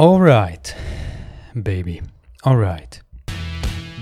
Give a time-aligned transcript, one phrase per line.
[0.00, 0.76] Alright,
[1.54, 1.98] baby,
[2.42, 3.04] alright.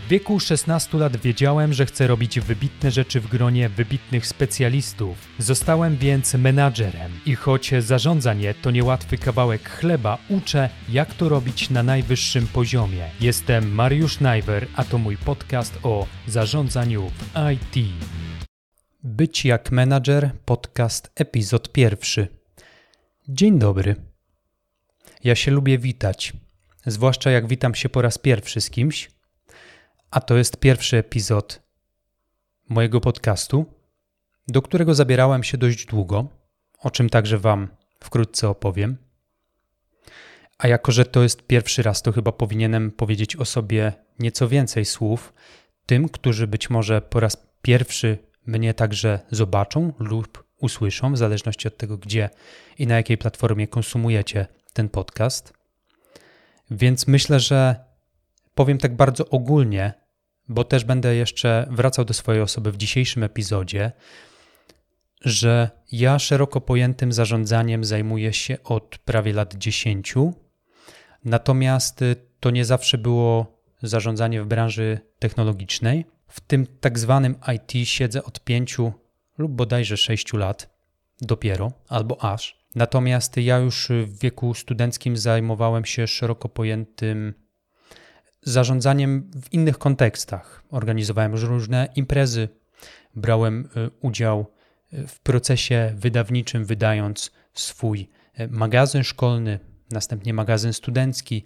[0.07, 5.29] W wieku 16 lat wiedziałem, że chcę robić wybitne rzeczy w gronie wybitnych specjalistów.
[5.39, 11.83] Zostałem więc menadżerem i choć zarządzanie to niełatwy kawałek chleba, uczę, jak to robić na
[11.83, 13.11] najwyższym poziomie.
[13.21, 17.89] Jestem Mariusz Najwer, a to mój podcast o zarządzaniu w IT.
[19.05, 22.29] Być jak menadżer, podcast, epizod pierwszy.
[23.29, 24.08] Dzień dobry.
[25.25, 26.33] Ja się lubię witać,
[26.87, 29.11] zwłaszcza jak witam się po raz pierwszy z kimś,
[30.11, 31.63] a to jest pierwszy epizod
[32.69, 33.67] mojego podcastu,
[34.49, 36.29] do którego zabierałem się dość długo,
[36.79, 37.69] o czym także Wam
[38.01, 38.97] wkrótce opowiem.
[40.59, 44.85] A jako, że to jest pierwszy raz, to chyba powinienem powiedzieć o sobie nieco więcej
[44.85, 45.33] słów
[45.87, 51.77] tym, którzy być może po raz pierwszy mnie także zobaczą lub usłyszą, w zależności od
[51.77, 52.31] tego, gdzie
[52.79, 54.47] i na jakiej platformie konsumujecie
[54.79, 55.53] ten podcast.
[56.71, 57.77] Więc myślę, że
[58.55, 59.93] powiem tak bardzo ogólnie,
[60.49, 63.93] bo też będę jeszcze wracał do swojej osoby w dzisiejszym epizodzie,
[65.21, 70.15] że ja szeroko pojętym zarządzaniem zajmuję się od prawie lat 10.
[71.25, 72.05] Natomiast
[72.41, 76.05] to nie zawsze było zarządzanie w branży technologicznej.
[76.29, 78.77] W tym tak zwanym IT siedzę od 5
[79.39, 80.71] lub bodajże 6 lat
[81.21, 82.58] dopiero, albo aż.
[82.75, 87.35] Natomiast ja już w wieku studenckim zajmowałem się szeroko pojętym
[88.43, 90.63] zarządzaniem w innych kontekstach.
[90.71, 92.49] Organizowałem różne imprezy,
[93.15, 94.47] brałem y, udział
[94.93, 98.09] y, w procesie wydawniczym, wydając swój
[98.41, 99.59] y, magazyn szkolny,
[99.91, 101.45] następnie magazyn studencki.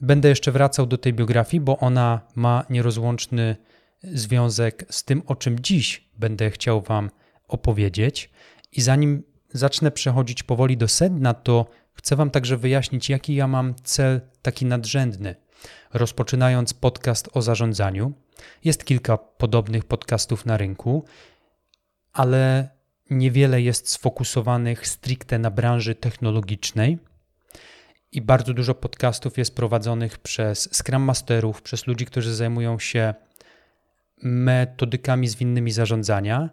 [0.00, 3.56] Będę jeszcze wracał do tej biografii, bo ona ma nierozłączny
[4.02, 7.10] związek z tym, o czym dziś będę chciał Wam
[7.48, 8.30] opowiedzieć.
[8.72, 9.22] I zanim
[9.54, 14.66] zacznę przechodzić powoli do sedna, to chcę Wam także wyjaśnić, jaki ja mam cel taki
[14.66, 15.34] nadrzędny.
[15.92, 18.12] Rozpoczynając podcast o zarządzaniu,
[18.64, 21.04] jest kilka podobnych podcastów na rynku,
[22.12, 22.68] ale
[23.10, 26.98] niewiele jest sfokusowanych stricte na branży technologicznej
[28.12, 33.14] i bardzo dużo podcastów jest prowadzonych przez Scrum Masterów, przez ludzi, którzy zajmują się
[34.22, 36.50] metodykami zwinnymi zarządzania,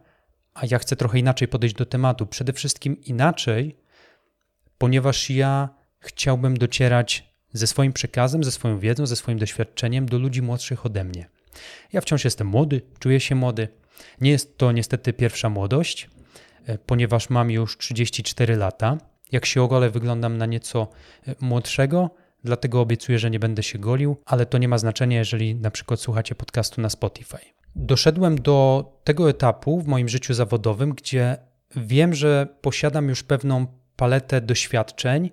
[0.53, 2.27] a ja chcę trochę inaczej podejść do tematu.
[2.27, 3.75] Przede wszystkim inaczej,
[4.77, 5.69] ponieważ ja
[5.99, 11.03] chciałbym docierać ze swoim przekazem, ze swoją wiedzą, ze swoim doświadczeniem do ludzi młodszych ode
[11.03, 11.29] mnie.
[11.93, 13.67] Ja wciąż jestem młody, czuję się młody.
[14.21, 16.09] Nie jest to niestety pierwsza młodość,
[16.65, 18.97] e, ponieważ mam już 34 lata.
[19.31, 20.87] Jak się ogolę, wyglądam na nieco
[21.27, 22.09] e, młodszego,
[22.43, 25.99] dlatego obiecuję, że nie będę się golił, ale to nie ma znaczenia, jeżeli na przykład
[25.99, 27.60] słuchacie podcastu na Spotify.
[27.75, 31.37] Doszedłem do tego etapu w moim życiu zawodowym, gdzie
[31.75, 35.29] wiem, że posiadam już pewną paletę doświadczeń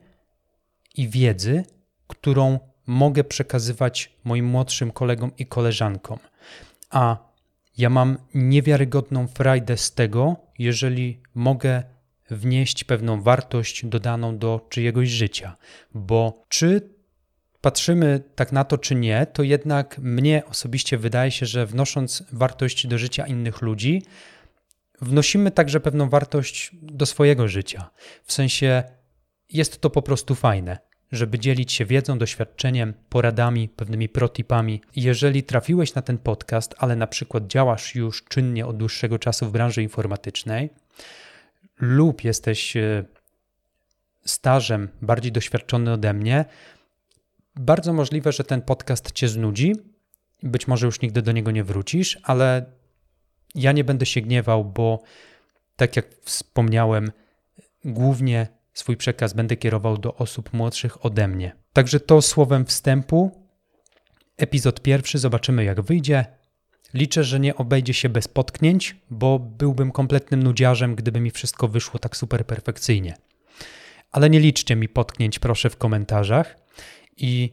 [0.97, 1.65] i wiedzy,
[2.07, 6.19] którą mogę przekazywać moim młodszym kolegom i koleżankom.
[6.91, 7.17] A
[7.79, 11.83] ja mam niewiarygodną frajdę z tego, jeżeli mogę
[12.31, 15.57] wnieść pewną wartość dodaną do czyjegoś życia,
[15.95, 16.98] bo czy
[17.61, 22.87] patrzymy tak na to, czy nie, to jednak mnie osobiście wydaje się, że wnosząc wartość
[22.87, 24.03] do życia innych ludzi,
[25.01, 27.91] wnosimy także pewną wartość do swojego życia.
[28.25, 28.83] W sensie
[29.51, 30.79] jest to po prostu fajne,
[31.13, 34.81] żeby dzielić się wiedzą, doświadczeniem, poradami, pewnymi protipami.
[34.97, 39.53] Jeżeli trafiłeś na ten podcast, ale na przykład działasz już czynnie od dłuższego czasu w
[39.53, 40.71] branży informatycznej,
[41.81, 43.05] lub jesteś e,
[44.25, 46.45] stażem bardziej doświadczony ode mnie,
[47.57, 49.73] bardzo możliwe, że ten podcast cię znudzi.
[50.43, 52.67] Być może już nigdy do niego nie wrócisz, ale
[53.55, 55.03] ja nie będę się gniewał, bo
[55.77, 57.13] tak jak wspomniałem,
[57.85, 61.57] głównie swój przekaz będę kierował do osób młodszych ode mnie.
[61.73, 63.49] Także to słowem wstępu.
[64.37, 66.25] Epizod pierwszy, zobaczymy jak wyjdzie.
[66.95, 72.01] Liczę, że nie obejdzie się bez potknięć, bo byłbym kompletnym nudziarzem, gdyby mi wszystko wyszło
[72.01, 73.17] tak super perfekcyjnie.
[74.11, 76.57] Ale nie liczcie mi potknięć, proszę, w komentarzach.
[77.19, 77.53] I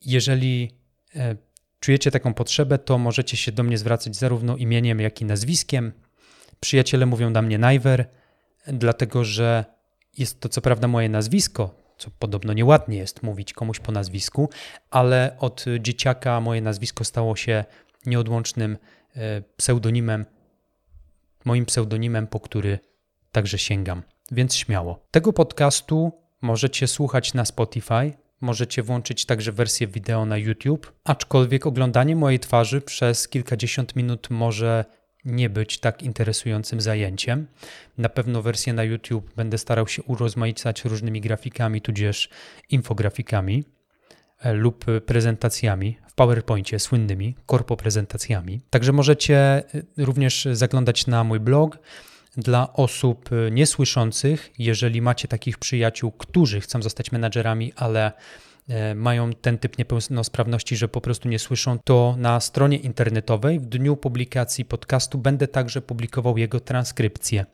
[0.00, 0.70] jeżeli
[1.16, 1.36] e,
[1.80, 5.92] czujecie taką potrzebę, to możecie się do mnie zwracać zarówno imieniem, jak i nazwiskiem.
[6.60, 8.08] Przyjaciele mówią na mnie Najwer,
[8.66, 9.64] dlatego że
[10.18, 14.50] jest to co prawda moje nazwisko, co podobno nieładnie jest mówić komuś po nazwisku,
[14.90, 17.64] ale od dzieciaka moje nazwisko stało się
[18.06, 18.78] nieodłącznym
[19.16, 20.24] e, pseudonimem,
[21.44, 22.78] moim pseudonimem, po który
[23.32, 24.02] także sięgam.
[24.32, 25.06] Więc śmiało.
[25.10, 32.16] Tego podcastu możecie słuchać na Spotify, Możecie włączyć także wersję wideo na YouTube, aczkolwiek oglądanie
[32.16, 34.84] mojej twarzy przez kilkadziesiąt minut może
[35.24, 37.46] nie być tak interesującym zajęciem.
[37.98, 42.28] Na pewno wersję na YouTube będę starał się urozmaicać różnymi grafikami, tudzież
[42.70, 43.64] infografikami
[44.40, 48.60] e, lub prezentacjami w PowerPoincie, słynnymi korpo prezentacjami.
[48.70, 49.64] Także możecie e,
[49.96, 51.78] również zaglądać na mój blog.
[52.36, 58.12] Dla osób e, niesłyszących, jeżeli macie takich przyjaciół, którzy chcą zostać menadżerami, ale
[58.68, 63.66] E, mają ten typ niepełnosprawności, że po prostu nie słyszą, to na stronie internetowej w
[63.66, 67.46] dniu publikacji podcastu będę także publikował jego transkrypcję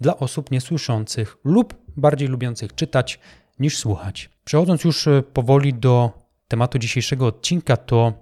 [0.00, 3.18] dla osób niesłyszących lub bardziej lubiących czytać
[3.58, 4.30] niż słuchać.
[4.44, 6.10] Przechodząc już e, powoli do
[6.48, 8.12] tematu dzisiejszego odcinka, to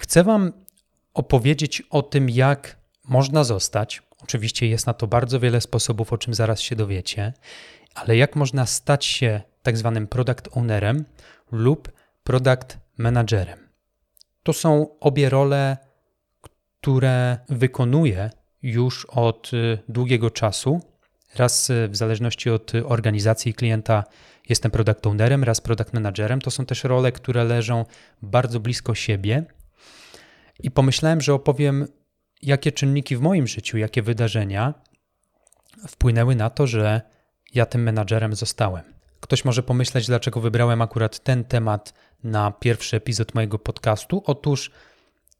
[0.00, 0.52] chcę Wam
[1.14, 4.02] opowiedzieć o tym, jak można zostać.
[4.22, 7.32] Oczywiście jest na to bardzo wiele sposobów, o czym zaraz się dowiecie,
[7.94, 11.04] ale jak można stać się tak zwanym product ownerem
[11.52, 11.92] lub
[12.24, 13.58] product managerem.
[14.42, 15.76] To są obie role,
[16.80, 18.30] które wykonuję
[18.62, 20.80] już od y, długiego czasu.
[21.36, 24.04] Raz y, w zależności od organizacji klienta
[24.48, 26.40] jestem product ownerem, raz product managerem.
[26.40, 27.84] To są też role, które leżą
[28.22, 29.44] bardzo blisko siebie.
[30.60, 31.88] I pomyślałem, że opowiem,
[32.42, 34.74] jakie czynniki w moim życiu, jakie wydarzenia
[35.88, 37.00] wpłynęły na to, że
[37.54, 38.84] ja tym menadżerem zostałem.
[39.20, 41.94] Ktoś może pomyśleć, dlaczego wybrałem akurat ten temat
[42.24, 44.22] na pierwszy epizod mojego podcastu.
[44.26, 44.70] Otóż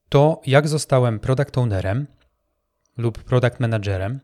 [0.08, 2.06] to, jak zostałem product ownerem
[2.96, 4.20] lub product managerem,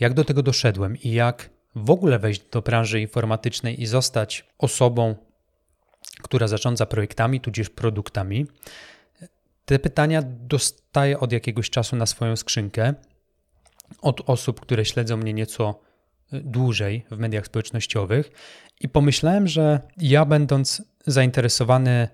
[0.00, 5.16] jak do tego doszedłem i jak w ogóle wejść do branży informatycznej i zostać osobą,
[6.22, 8.46] która zarządza projektami, tudzież produktami.
[9.64, 12.94] Te pytania dostaję od jakiegoś czasu na swoją skrzynkę
[14.02, 15.80] od osób, które śledzą mnie nieco
[16.32, 18.30] dłużej w mediach społecznościowych
[18.80, 22.08] i pomyślałem, że ja będąc zainteresowany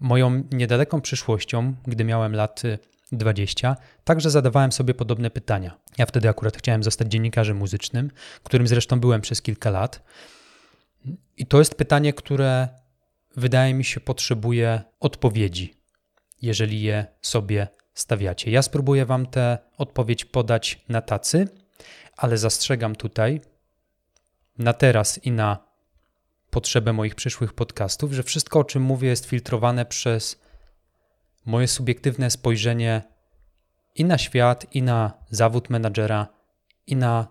[0.00, 2.62] moją niedaleką przyszłością, gdy miałem lat
[3.12, 5.78] 20, także zadawałem sobie podobne pytania.
[5.98, 8.10] Ja wtedy akurat chciałem zostać dziennikarzem muzycznym,
[8.42, 10.02] którym zresztą byłem przez kilka lat.
[11.36, 12.68] I to jest pytanie, które
[13.36, 15.79] wydaje mi się potrzebuje odpowiedzi,
[16.42, 18.50] jeżeli je sobie stawiacie.
[18.50, 21.48] Ja spróbuję Wam tę odpowiedź podać na tacy
[22.20, 23.40] ale zastrzegam tutaj
[24.58, 25.58] na teraz i na
[26.50, 30.40] potrzebę moich przyszłych podcastów, że wszystko, o czym mówię, jest filtrowane przez
[31.44, 33.02] moje subiektywne spojrzenie
[33.94, 36.26] i na świat, i na zawód menadżera,
[36.86, 37.28] i na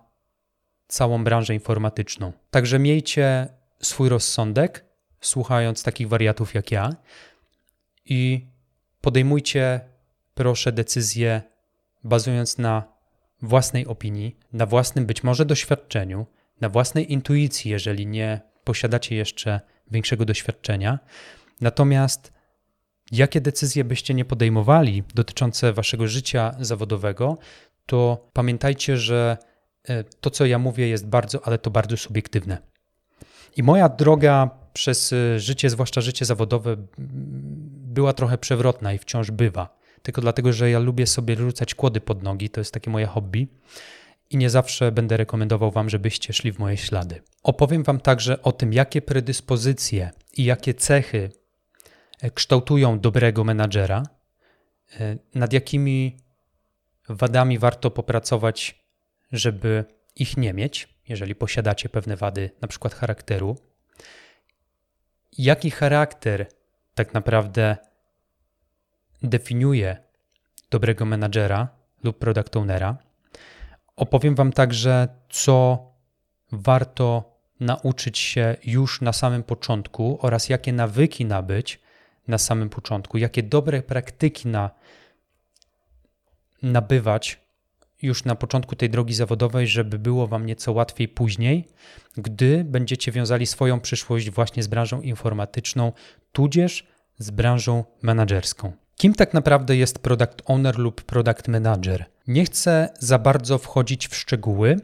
[0.87, 2.33] całą branżę informatyczną.
[2.51, 3.47] Także miejcie
[3.81, 4.85] swój rozsądek,
[5.21, 6.89] słuchając takich wariatów jak ja,
[8.05, 8.47] i
[9.01, 9.81] podejmujcie,
[10.33, 11.41] proszę, decyzje
[12.03, 12.83] bazując na
[13.41, 16.25] własnej opinii, na własnym być może doświadczeniu,
[16.61, 19.61] na własnej intuicji, jeżeli nie posiadacie jeszcze
[19.91, 20.99] większego doświadczenia.
[21.61, 22.33] Natomiast
[23.11, 27.37] jakie decyzje byście nie podejmowali dotyczące waszego życia zawodowego,
[27.85, 29.37] to pamiętajcie, że
[29.83, 32.57] e, to, co ja mówię, jest bardzo, ale to bardzo subiektywne.
[33.57, 36.75] I moja droga przez e, życie, zwłaszcza życie zawodowe,
[37.89, 42.23] była trochę przewrotna i wciąż bywa tylko dlatego, że ja lubię sobie rzucać kłody pod
[42.23, 43.47] nogi, to jest takie moje hobby
[44.29, 47.21] i nie zawsze będę rekomendował Wam, żebyście szli w moje ślady.
[47.43, 51.31] Opowiem Wam także o tym, jakie predyspozycje i jakie cechy
[52.21, 54.03] e, kształtują dobrego menadżera,
[54.99, 56.17] e, nad jakimi
[57.09, 58.85] wadami warto popracować,
[59.31, 63.57] żeby ich nie mieć, jeżeli posiadacie pewne wady, na przykład charakteru.
[65.37, 66.47] Jaki charakter
[66.99, 67.77] tak naprawdę
[69.23, 69.97] definiuje
[70.71, 71.67] dobrego menadżera
[72.03, 72.97] lub product ownera.
[73.95, 75.87] Opowiem Wam także, co
[76.51, 81.79] warto nauczyć się już na samym początku oraz jakie nawyki nabyć
[82.27, 84.69] na samym początku, jakie dobre praktyki na,
[86.61, 87.41] nabywać
[88.01, 91.67] już na początku tej drogi zawodowej, żeby było Wam nieco łatwiej później,
[92.17, 95.91] gdy będziecie wiązali swoją przyszłość właśnie z branżą informatyczną,
[96.31, 96.87] tudzież
[97.17, 98.71] z branżą menedżerską.
[98.95, 102.05] Kim tak naprawdę jest product owner lub product manager?
[102.27, 104.79] Nie chcę za bardzo wchodzić w szczegóły,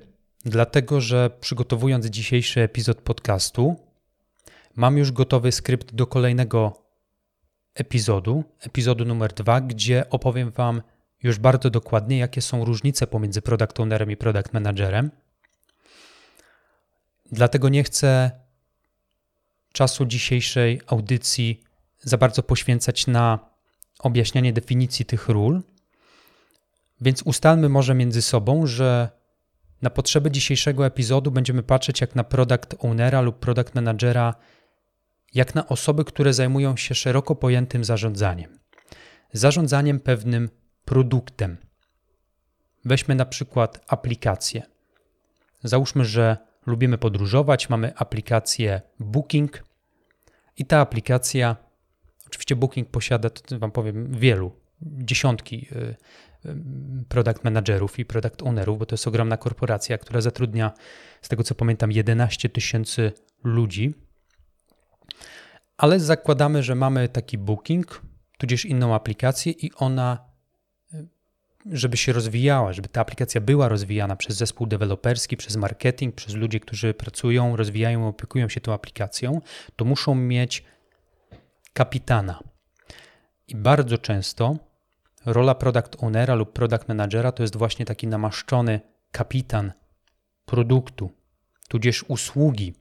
[0.46, 3.76] dlatego że przygotowując dzisiejszy epizod podcastu,
[4.76, 6.86] mam już gotowy skrypt do kolejnego
[7.76, 10.82] epizodu, epizodu numer dwa, gdzie opowiem Wam
[11.24, 15.12] już bardzo dokładnie, jakie są różnice pomiędzy product ownerem i product managerem.
[17.32, 18.32] Dlatego nie chcę
[19.74, 21.64] czasu dzisiejszej audycji
[22.00, 23.40] za bardzo poświęcać na
[24.00, 25.62] objaśnianie definicji tych ról.
[27.02, 29.10] Więc ustalmy może między sobą, że
[29.82, 34.36] na potrzeby dzisiejszego epizodu będziemy patrzeć jak na product ownera lub product managera,
[35.34, 38.60] jak na osoby, które zajmują się szeroko pojętym zarządzaniem.
[39.34, 40.50] Zarządzaniem pewnym
[40.86, 41.58] produktem.
[42.86, 44.64] Weźmy na przykład aplikację.
[45.64, 49.64] Załóżmy, że lubimy podróżować, mamy aplikację Booking
[50.58, 51.56] i ta aplikacja,
[52.28, 54.52] oczywiście Booking posiada, to wam powiem, wielu,
[54.82, 55.96] dziesiątki y,
[56.46, 56.56] y,
[57.10, 60.72] product managerów i product ownerów, bo to jest ogromna korporacja, która zatrudnia,
[61.22, 63.12] z tego co pamiętam, 11 tysięcy
[63.44, 63.94] ludzi.
[65.78, 68.02] Ale zakładamy, że mamy taki Booking,
[68.38, 70.35] tudzież inną aplikację i ona
[71.72, 76.60] żeby się rozwijała, żeby ta aplikacja była rozwijana przez zespół deweloperski, przez marketing, przez ludzi,
[76.60, 79.42] którzy pracują, rozwijają, opiekują się tą aplikacją,
[79.76, 80.64] to muszą mieć
[81.74, 82.40] kapitana.
[83.48, 84.58] I bardzo często
[85.26, 88.80] rola product ownera lub product managera to jest właśnie taki namaszczony
[89.12, 89.72] kapitan
[90.46, 91.12] produktu,
[91.68, 92.74] tudzież usługi,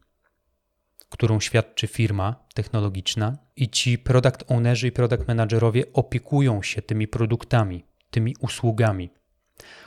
[1.08, 7.84] którą świadczy firma technologiczna, i ci product ownerzy i product managerowie opiekują się tymi produktami,
[8.14, 9.10] tymi usługami.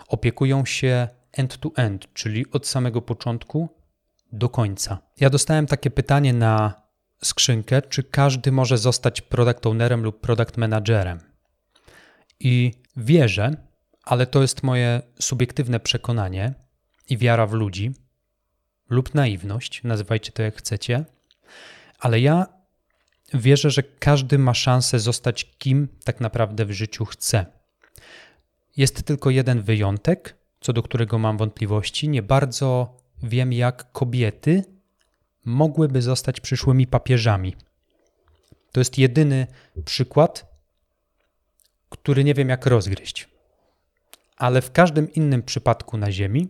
[0.07, 3.69] Opiekują się end-to-end, czyli od samego początku
[4.31, 4.97] do końca.
[5.19, 6.81] Ja dostałem takie pytanie na
[7.23, 11.19] skrzynkę, czy każdy może zostać product ownerem lub product managerem.
[12.39, 13.51] I wierzę,
[14.03, 16.53] ale to jest moje subiektywne przekonanie
[17.09, 17.91] i wiara w ludzi,
[18.89, 21.05] lub naiwność, nazywajcie to jak chcecie,
[21.99, 22.45] ale ja
[23.33, 27.45] wierzę, że każdy ma szansę zostać kim tak naprawdę w życiu chce.
[28.77, 32.09] Jest tylko jeden wyjątek, co do którego mam wątpliwości.
[32.09, 34.63] Nie bardzo wiem, jak kobiety
[35.45, 37.55] mogłyby zostać przyszłymi papieżami.
[38.71, 39.47] To jest jedyny
[39.85, 40.45] przykład,
[41.89, 43.29] który nie wiem, jak rozgryźć.
[44.37, 46.49] Ale w każdym innym przypadku na Ziemi,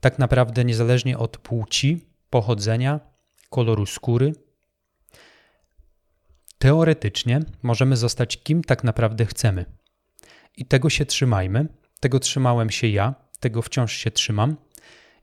[0.00, 3.00] tak naprawdę niezależnie od płci, pochodzenia,
[3.50, 4.32] koloru skóry,
[6.58, 9.64] teoretycznie możemy zostać kim tak naprawdę chcemy.
[10.56, 11.68] I tego się trzymajmy.
[12.00, 14.56] Tego trzymałem się ja, tego wciąż się trzymam.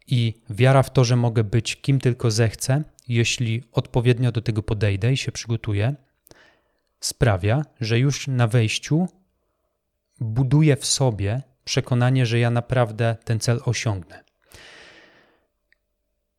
[0.07, 5.13] I wiara w to, że mogę być kim tylko zechcę, jeśli odpowiednio do tego podejdę
[5.13, 5.95] i się przygotuję,
[6.99, 9.07] sprawia, że już na wejściu
[10.19, 14.23] buduję w sobie przekonanie, że ja naprawdę ten cel osiągnę.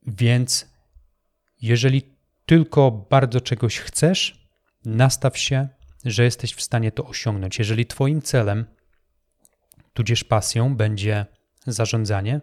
[0.07, 0.69] Więc
[1.63, 2.03] jeżeli
[2.47, 4.49] tylko bardzo czegoś chcesz,
[4.85, 5.69] nastaw się,
[6.05, 7.59] że jesteś w stanie to osiągnąć.
[7.59, 8.65] Jeżeli Twoim celem
[9.95, 11.27] tudzież pasją będzie
[11.67, 12.41] zarządzanie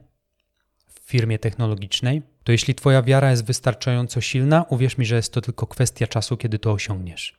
[0.87, 5.41] w firmie technologicznej, to jeśli Twoja wiara jest wystarczająco silna, uwierz mi, że jest to
[5.41, 7.37] tylko kwestia czasu, kiedy to osiągniesz.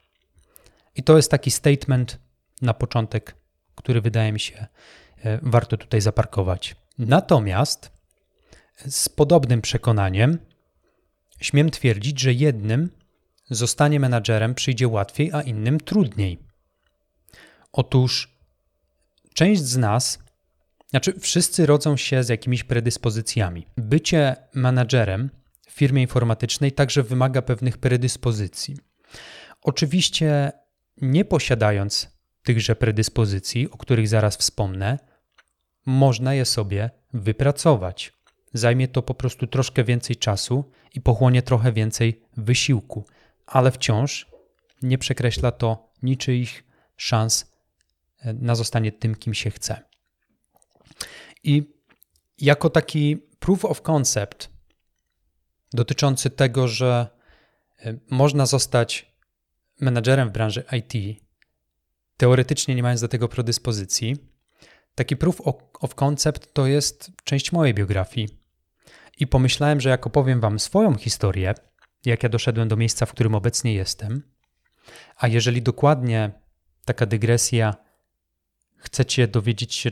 [0.95, 2.19] I to jest taki statement
[2.63, 3.35] na początek,
[3.75, 4.67] który wydaje mi się
[5.25, 6.77] e, warto tutaj zaparkować.
[6.99, 7.93] Natomiast
[8.87, 10.39] z podobnym przekonaniem
[11.41, 12.91] śmiem twierdzić, że jednym
[13.51, 16.39] zostanie menadżerem przyjdzie łatwiej, a innym trudniej.
[17.73, 18.32] Otóż
[19.35, 20.19] Część z nas,
[20.91, 23.67] znaczy wszyscy rodzą się z jakimiś predyspozycjami.
[23.77, 25.31] Bycie menadżerem
[25.67, 28.77] w firmie informatycznej także wymaga pewnych predyspozycji.
[29.63, 30.53] Oczywiście,
[31.03, 32.11] nie posiadając
[32.43, 34.99] tychże predyspozycji, o których zaraz wspomnę,
[35.87, 38.13] można je sobie wypracować.
[38.55, 43.07] Zajmie to po prostu troszkę więcej czasu i pochłonie trochę więcej wysiłku,
[43.47, 44.27] ale wciąż
[44.83, 46.65] nie przekreśla to niczyich
[46.97, 47.52] szans
[48.25, 49.83] na zostanie tym, kim się chce.
[51.45, 51.75] I
[52.39, 54.51] jako taki proof of concept
[55.73, 57.07] dotyczący tego, że
[57.79, 59.13] e, można zostać
[59.81, 61.23] menadżerem w branży IT,
[62.17, 64.17] teoretycznie nie mając do tego predyspozycji,
[64.95, 65.41] taki proof
[65.81, 68.29] of concept to jest część mojej biografii.
[69.19, 71.55] I pomyślałem, że jak opowiem Wam swoją historię,
[72.05, 74.23] jak ja doszedłem do miejsca, w którym obecnie jestem,
[75.17, 76.31] a jeżeli dokładnie
[76.85, 77.75] taka dygresja
[78.83, 79.91] chcecie dowiedzieć się,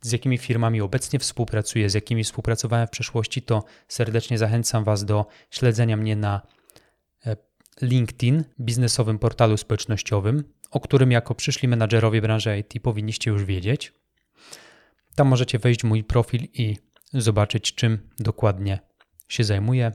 [0.00, 5.26] z jakimi firmami obecnie współpracuję, z jakimi współpracowałem w przeszłości, to serdecznie zachęcam Was do
[5.50, 6.42] śledzenia mnie na
[7.26, 7.36] e,
[7.82, 13.92] LinkedIn, biznesowym portalu społecznościowym, o którym jako przyszli menadżerowie branży IT powinniście już wiedzieć.
[15.14, 16.76] Tam możecie wejść w mój profil i
[17.12, 18.78] zobaczyć, czym dokładnie
[19.28, 19.92] się zajmuję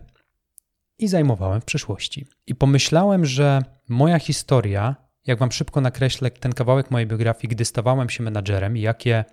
[0.99, 2.27] i zajmowałem w przeszłości.
[2.47, 4.95] I pomyślałem, że moja historia
[5.27, 9.25] jak wam szybko nakreślę ten kawałek mojej biografii, gdy stawałem się menadżerem, jakie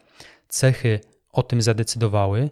[0.48, 1.00] cechy
[1.32, 2.50] o tym zadecydowały,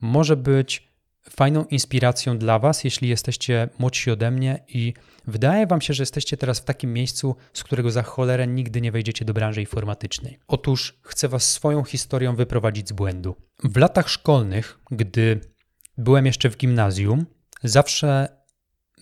[0.00, 0.90] może być
[1.30, 4.94] fajną inspiracją dla was, jeśli jesteście młodsi ode mnie i
[5.26, 8.92] wydaje wam się, że jesteście teraz w takim miejscu, z którego za cholerę nigdy nie
[8.92, 10.38] wejdziecie do branży informatycznej.
[10.48, 13.36] Otóż chcę was swoją historią wyprowadzić z błędu.
[13.64, 15.40] W latach szkolnych, gdy
[15.98, 17.26] byłem jeszcze w gimnazjum,
[17.62, 18.28] zawsze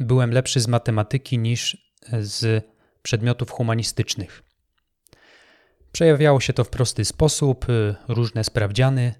[0.00, 2.64] byłem lepszy z matematyki niż z
[3.02, 4.42] przedmiotów humanistycznych.
[5.92, 7.66] Przejawiało się to w prosty sposób,
[8.08, 9.14] różne sprawdziany,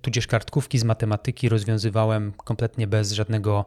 [0.00, 3.64] tudzież kartkówki z matematyki rozwiązywałem kompletnie bez żadnego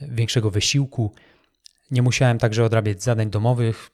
[0.00, 1.14] większego wysiłku.
[1.90, 3.90] Nie musiałem także odrabiać zadań domowych.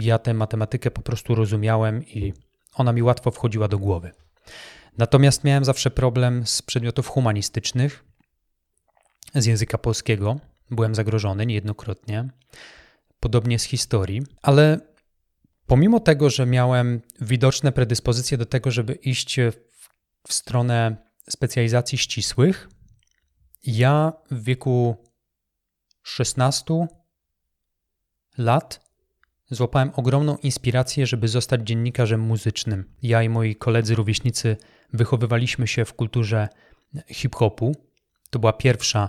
[0.00, 2.32] Ja tę matematykę po prostu rozumiałem i
[2.74, 4.12] ona mi łatwo wchodziła do głowy.
[4.98, 8.04] Natomiast miałem zawsze problem z przedmiotów humanistycznych,
[9.34, 10.36] z języka polskiego.
[10.70, 12.28] Byłem zagrożony niejednokrotnie.
[13.24, 14.80] Podobnie z historii, ale
[15.66, 19.36] pomimo tego, że miałem widoczne predyspozycje do tego, żeby iść
[20.26, 20.96] w stronę
[21.30, 22.68] specjalizacji ścisłych,
[23.66, 24.96] ja w wieku
[26.02, 26.86] 16
[28.38, 28.90] lat
[29.50, 32.94] złapałem ogromną inspirację, żeby zostać dziennikarzem muzycznym.
[33.02, 34.56] Ja i moi koledzy rówieśnicy
[34.92, 36.48] wychowywaliśmy się w kulturze
[37.08, 37.76] hip-hopu.
[38.30, 39.08] To była pierwsza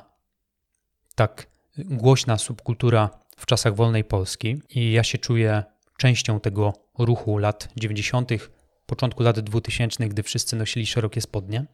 [1.15, 5.63] tak głośna subkultura w czasach wolnej Polski i ja się czuję
[5.98, 8.32] częścią tego ruchu lat 90.,
[8.86, 11.65] początku lat 2000, gdy wszyscy nosili szerokie spodnie.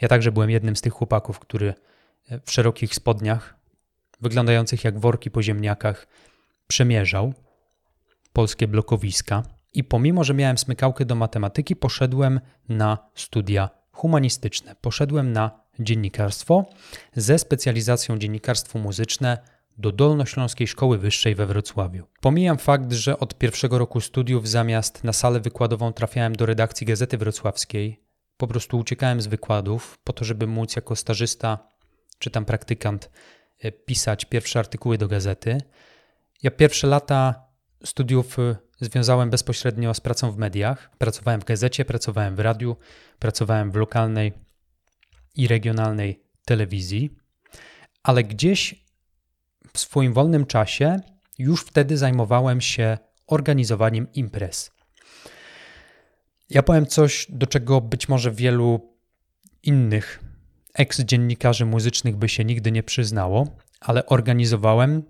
[0.00, 1.74] Ja także byłem jednym z tych chłopaków, który
[2.44, 3.54] w szerokich spodniach,
[4.20, 6.06] wyglądających jak worki po ziemniakach,
[6.66, 7.34] przemierzał
[8.32, 9.42] polskie blokowiska.
[9.74, 14.76] I pomimo, że miałem smykałkę do matematyki, poszedłem na studia humanistyczne.
[14.80, 16.64] Poszedłem na dziennikarstwo
[17.12, 19.38] ze specjalizacją dziennikarstwo muzyczne
[19.78, 22.06] do Dolnośląskiej Szkoły Wyższej we Wrocławiu.
[22.20, 27.18] Pomijam fakt, że od pierwszego roku studiów zamiast na salę wykładową trafiałem do redakcji Gazety
[27.18, 28.04] Wrocławskiej.
[28.36, 31.74] Po prostu uciekałem z wykładów po to, żeby móc jako stażysta
[32.18, 33.10] czy tam praktykant
[33.58, 35.58] e, pisać pierwsze artykuły do gazety.
[36.42, 37.48] Ja pierwsze lata
[37.84, 40.90] studiów e, związałem bezpośrednio z pracą w mediach.
[40.98, 42.76] Pracowałem w gazecie, pracowałem w radiu,
[43.18, 44.32] pracowałem w lokalnej
[45.36, 47.16] i regionalnej telewizji,
[48.02, 48.83] ale gdzieś
[49.74, 51.00] w swoim wolnym czasie
[51.38, 54.70] już wtedy zajmowałem się organizowaniem imprez.
[56.50, 58.96] Ja powiem coś, do czego być może wielu
[59.62, 60.24] innych
[60.74, 63.46] eks-dziennikarzy muzycznych by się nigdy nie przyznało,
[63.80, 65.02] ale organizowałem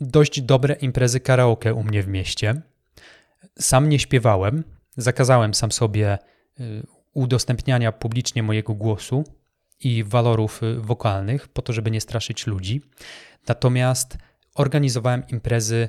[0.00, 2.62] dość dobre imprezy karaoke u mnie w mieście.
[3.58, 4.64] Sam nie śpiewałem,
[4.96, 6.18] zakazałem sam sobie
[6.60, 9.24] y, udostępniania publicznie mojego głosu
[9.84, 12.82] i walorów y, wokalnych, po to, żeby nie straszyć ludzi.
[13.48, 14.18] Natomiast
[14.54, 15.88] organizowałem imprezy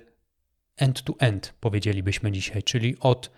[0.77, 3.31] end-to-end, powiedzielibyśmy dzisiaj, czyli od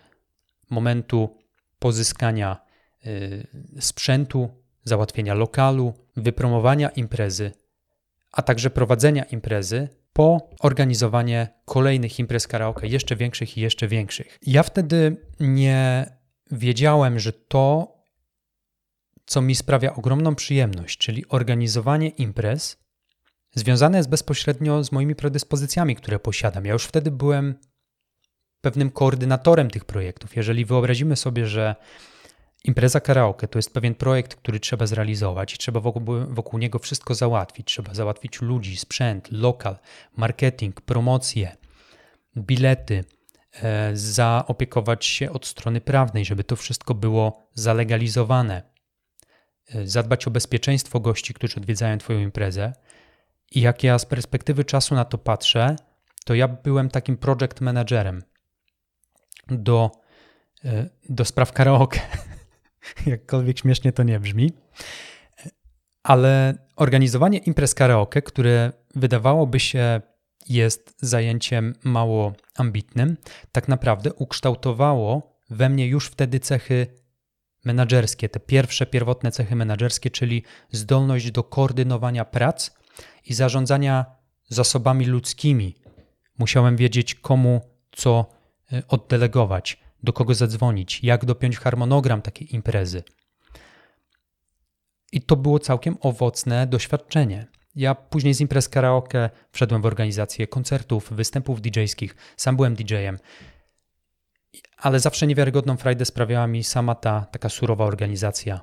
[0.70, 1.36] momentu
[1.78, 2.60] pozyskania
[3.06, 3.46] y,
[3.80, 4.48] sprzętu,
[4.84, 7.52] załatwienia lokalu, wypromowania imprezy,
[8.32, 14.38] a także prowadzenia imprezy po organizowanie kolejnych imprez karaoke, jeszcze większych i jeszcze większych.
[14.42, 16.06] Ja wtedy nie
[16.50, 17.97] wiedziałem, że to,
[19.28, 22.78] co mi sprawia ogromną przyjemność, czyli organizowanie imprez,
[23.54, 26.64] związane jest bezpośrednio z moimi predyspozycjami, które posiadam.
[26.64, 27.54] Ja już wtedy byłem
[28.60, 30.36] pewnym koordynatorem tych projektów.
[30.36, 31.76] Jeżeli wyobrazimy sobie, że
[32.64, 37.14] impreza karaoke to jest pewien projekt, który trzeba zrealizować i trzeba wokół, wokół niego wszystko
[37.14, 37.66] załatwić.
[37.66, 39.78] Trzeba załatwić ludzi, sprzęt, lokal,
[40.16, 41.56] marketing, promocje,
[42.36, 43.04] bilety,
[43.62, 48.77] e, zaopiekować się od strony prawnej, żeby to wszystko było zalegalizowane,
[49.84, 52.72] zadbać o bezpieczeństwo gości, którzy odwiedzają Twoją imprezę.
[53.50, 55.76] I jak ja z perspektywy czasu na to patrzę,
[56.24, 58.22] to ja byłem takim project managerem
[59.48, 59.90] do,
[60.64, 62.00] e, do spraw karaoke.
[63.06, 64.52] Jakkolwiek śmiesznie to nie brzmi.
[66.02, 70.00] Ale organizowanie imprez karaoke, które wydawałoby się
[70.48, 73.16] jest zajęciem mało ambitnym,
[73.52, 76.86] tak naprawdę ukształtowało we mnie już wtedy cechy
[77.68, 82.70] menedżerskie, te pierwsze, pierwotne cechy menedżerskie, czyli zdolność do koordynowania prac
[83.24, 84.04] i zarządzania
[84.48, 85.74] zasobami ludzkimi.
[86.38, 87.60] Musiałem wiedzieć, komu
[87.92, 88.26] co
[88.72, 93.02] y, oddelegować, do kogo zadzwonić, jak dopiąć harmonogram takiej imprezy.
[95.12, 97.46] I to było całkiem owocne doświadczenie.
[97.74, 103.18] Ja później z imprez karaoke wszedłem w organizację koncertów, występów DJ-skich, sam byłem DJ-em.
[104.76, 108.60] Ale zawsze niewiarygodną frajdę sprawiała mi sama ta taka surowa organizacja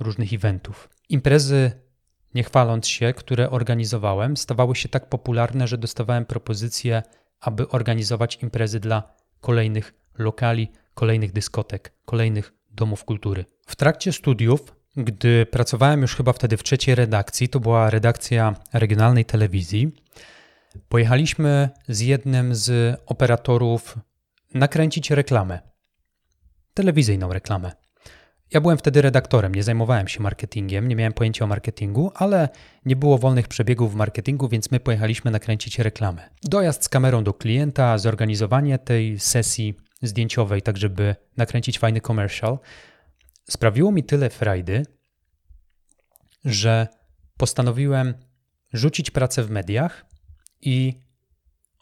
[0.00, 0.88] różnych eventów.
[1.08, 1.72] Imprezy,
[2.34, 7.02] nie chwaląc się, które organizowałem, stawały się tak popularne, że dostawałem propozycje,
[7.40, 13.44] aby organizować imprezy dla kolejnych lokali, kolejnych dyskotek, kolejnych domów kultury.
[13.66, 19.24] W trakcie studiów gdy pracowałem już chyba wtedy w trzeciej redakcji, to była redakcja regionalnej
[19.24, 19.92] telewizji,
[20.88, 23.98] pojechaliśmy z jednym z operatorów
[24.54, 25.60] nakręcić reklamę.
[26.74, 27.72] Telewizyjną reklamę.
[28.52, 32.48] Ja byłem wtedy redaktorem, nie zajmowałem się marketingiem, nie miałem pojęcia o marketingu, ale
[32.84, 36.30] nie było wolnych przebiegów w marketingu, więc my pojechaliśmy nakręcić reklamę.
[36.42, 42.58] Dojazd z kamerą do klienta, zorganizowanie tej sesji zdjęciowej, tak żeby nakręcić fajny commercial,
[43.50, 44.82] sprawiło mi tyle frajdy,
[46.44, 46.88] że
[47.36, 48.14] postanowiłem
[48.72, 50.06] rzucić pracę w mediach
[50.60, 51.02] i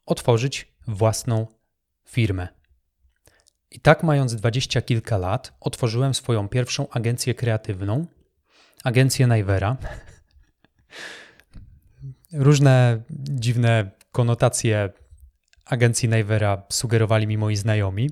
[0.06, 1.46] otworzyć własną
[2.08, 2.55] firmę.
[3.70, 8.06] I tak, mając dwadzieścia kilka lat, otworzyłem swoją pierwszą agencję kreatywną,
[8.84, 9.76] agencję Najwera.
[12.32, 14.90] Różne dziwne konotacje
[15.64, 18.10] agencji Najwera sugerowali mi moi znajomi,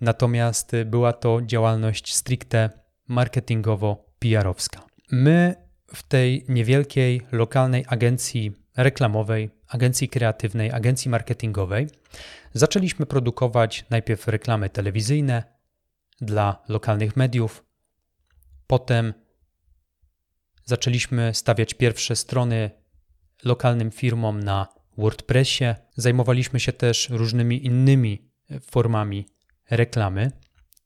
[0.00, 2.70] natomiast była to działalność stricte
[3.08, 4.80] marketingowo-PR-owska.
[5.10, 5.54] My
[5.94, 11.88] w tej niewielkiej lokalnej agencji reklamowej, agencji kreatywnej, agencji marketingowej
[12.54, 15.42] zaczęliśmy produkować najpierw reklamy telewizyjne
[16.20, 17.64] dla lokalnych mediów,
[18.66, 19.14] potem
[20.64, 22.70] zaczęliśmy stawiać pierwsze strony
[23.44, 25.74] lokalnym firmom na WordPressie.
[25.96, 28.30] Zajmowaliśmy się też różnymi innymi
[28.60, 29.26] formami
[29.70, 30.30] reklamy,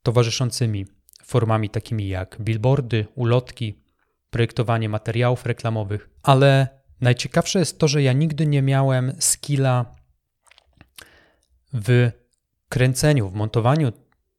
[0.03, 0.87] towarzyszącymi
[1.25, 3.83] formami takimi jak billboardy, ulotki,
[4.31, 9.97] projektowanie materiałów reklamowych, ale najciekawsze jest to, że ja nigdy nie miałem skilla
[11.73, 12.11] w
[12.69, 13.93] kręceniu, w montowaniu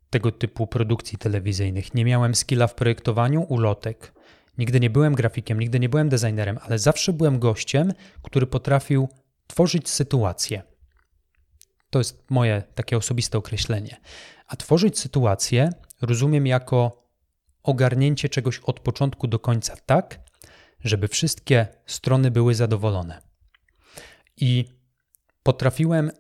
[0.09, 1.93] tego typu produkcji telewizyjnych.
[1.93, 4.13] Nie miałem skilla w projektowaniu ulotek.
[4.57, 9.09] Nigdy nie byłem grafikiem, nigdy nie byłem designerem, ale zawsze byłem gościem, który potrafił
[9.47, 10.63] tworzyć sytuację.
[11.89, 13.97] To jest moje takie osobiste określenie.
[14.47, 15.69] A tworzyć sytuację
[16.01, 17.07] rozumiem jako
[17.63, 20.19] ogarnięcie czegoś od początku do końca tak,
[20.83, 23.21] żeby wszystkie strony były zadowolone.
[24.37, 24.65] I
[25.43, 26.11] potrafiłem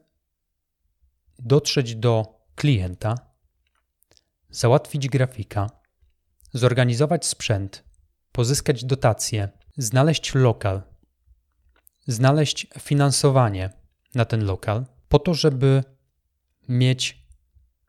[1.39, 3.15] dotrzeć do klienta,
[4.49, 5.69] załatwić grafika,
[6.53, 7.83] zorganizować sprzęt,
[8.31, 10.81] pozyskać dotacje, znaleźć lokal,
[12.07, 13.69] znaleźć finansowanie
[14.15, 15.83] na ten lokal, po to, żeby
[16.69, 17.27] mieć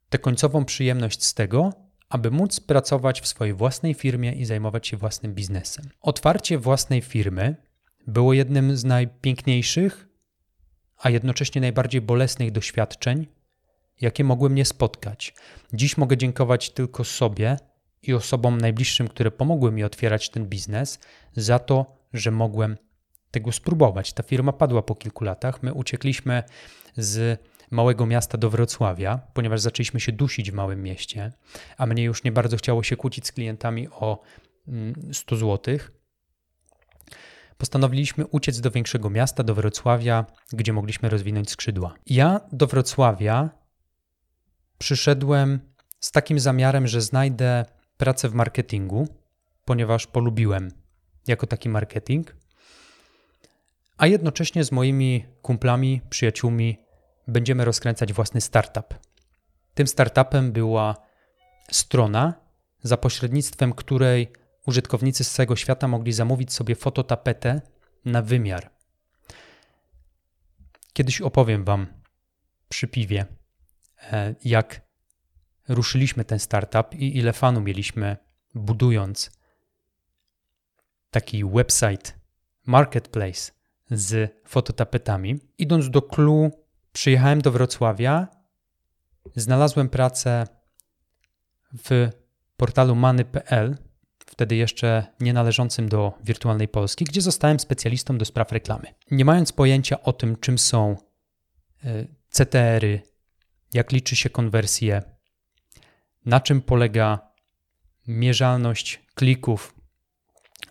[0.08, 4.96] tę końcową przyjemność z tego, aby móc pracować w swojej własnej firmie i zajmować się
[4.96, 5.90] własnym biznesem.
[6.00, 7.56] Otwarcie własnej firmy
[8.06, 10.08] było jednym z najpiękniejszych,
[10.98, 13.26] a jednocześnie najbardziej bolesnych doświadczeń,
[14.00, 15.34] jakie mogły mnie spotkać.
[15.72, 17.56] Dziś mogę dziękować tylko sobie
[18.02, 20.98] i osobom najbliższym, które pomogły mi otwierać ten biznes,
[21.36, 22.76] za to, że mogłem
[23.30, 24.12] tego spróbować.
[24.12, 25.62] Ta firma padła po kilku latach.
[25.62, 26.42] My uciekliśmy
[26.96, 31.32] z małego miasta do Wrocławia, ponieważ zaczęliśmy się dusić w małym mieście,
[31.76, 34.22] a mnie już nie bardzo chciało się kłócić z klientami o
[35.12, 35.78] 100 mm, zł.
[37.58, 41.94] Postanowiliśmy uciec do większego miasta, do Wrocławia, gdzie mogliśmy rozwinąć skrzydła.
[42.06, 43.50] Ja do Wrocławia
[44.78, 45.60] przyszedłem
[46.00, 47.64] z takim zamiarem, że znajdę
[47.96, 49.08] pracę w marketingu,
[49.64, 50.70] ponieważ polubiłem
[51.26, 52.36] jako taki marketing,
[53.96, 56.78] a jednocześnie z moimi kumplami, przyjaciółmi
[57.28, 58.94] będziemy rozkręcać własny startup.
[59.74, 60.96] Tym startupem była
[61.70, 62.34] strona,
[62.82, 64.32] za pośrednictwem której
[64.66, 67.60] użytkownicy z całego świata mogli zamówić sobie fototapetę
[68.04, 68.70] na wymiar.
[70.92, 71.86] Kiedyś opowiem Wam
[72.68, 73.26] przy piwie,
[74.12, 74.80] e, jak
[75.68, 78.16] ruszyliśmy ten startup i ile fanu mieliśmy
[78.54, 79.30] budując
[81.10, 82.12] taki website,
[82.66, 83.52] marketplace
[83.90, 85.40] z fototapetami.
[85.58, 86.50] Idąc do clue
[86.98, 88.28] Przyjechałem do Wrocławia,
[89.36, 90.46] znalazłem pracę
[91.84, 92.10] w
[92.56, 93.76] portalu many.pl,
[94.26, 98.94] wtedy jeszcze nie należącym do wirtualnej Polski, gdzie zostałem specjalistą do spraw reklamy.
[99.10, 100.96] Nie mając pojęcia o tym, czym są
[101.84, 103.02] e, CTR-y,
[103.74, 105.02] jak liczy się konwersję,
[106.24, 107.32] na czym polega
[108.06, 109.74] mierzalność klików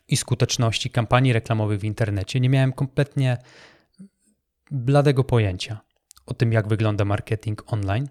[0.07, 3.37] i skuteczności kampanii reklamowych w internecie, nie miałem kompletnie
[4.71, 5.86] bladego pojęcia
[6.27, 8.09] o tym, jak wygląda marketing online.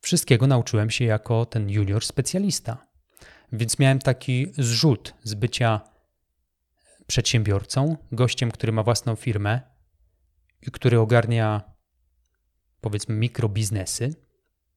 [0.00, 2.86] Wszystkiego nauczyłem się jako ten junior specjalista.
[3.52, 5.80] Więc miałem taki zrzut z bycia
[7.06, 9.60] przedsiębiorcą, gościem, który ma własną firmę
[10.62, 11.62] i który ogarnia
[12.80, 14.14] powiedzmy mikrobiznesy,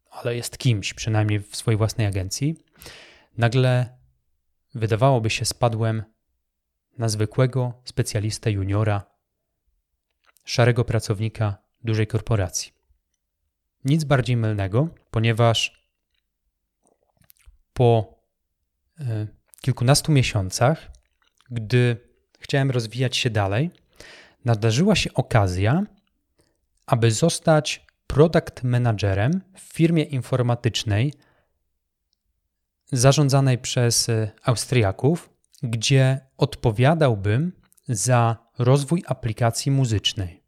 [0.10, 2.56] ale jest kimś, przynajmniej w swojej własnej agencji.
[3.38, 3.98] Nagle
[4.76, 6.04] wydawałoby się, spadłem
[6.98, 9.04] na zwykłego specjalistę juniora,
[10.46, 12.72] szarego pracownika dużej korporacji.
[13.86, 15.86] Nic bardziej mylnego, ponieważ
[17.74, 18.20] po
[19.00, 19.28] e,
[19.62, 20.92] kilkunastu miesiącach,
[21.50, 21.98] gdy
[22.40, 23.72] chciałem rozwijać się dalej,
[24.46, 25.84] nadarzyła się okazja,
[26.86, 31.14] aby zostać product managerem w firmie informatycznej
[32.92, 35.30] zarządzanej przez e, Austriaków,
[35.64, 37.52] gdzie odpowiadałbym
[37.88, 40.41] za rozwój aplikacji muzycznej.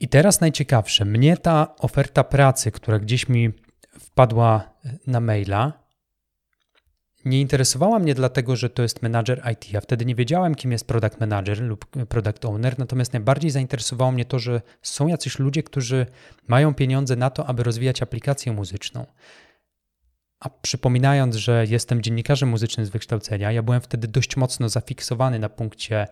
[0.00, 3.52] I teraz najciekawsze, mnie ta oferta pracy, która gdzieś mi
[3.98, 4.70] wpadła
[5.06, 5.86] na maila,
[7.26, 9.72] nie interesowała mnie dlatego, że to jest menadżer IT.
[9.72, 14.24] Ja wtedy nie wiedziałem, kim jest product manager lub product owner, natomiast najbardziej zainteresowało mnie
[14.24, 16.06] to, że są jacyś ludzie, którzy
[16.48, 19.06] mają pieniądze na to, aby rozwijać aplikację muzyczną.
[20.40, 25.48] A przypominając, że jestem dziennikarzem muzycznym z wykształcenia, ja byłem wtedy dość mocno zafiksowany na
[25.48, 26.06] punkcie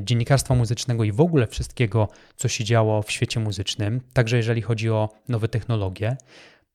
[0.00, 4.90] dziennikarstwa muzycznego i w ogóle wszystkiego, co się działo w świecie muzycznym, także jeżeli chodzi
[4.90, 6.16] o nowe technologie,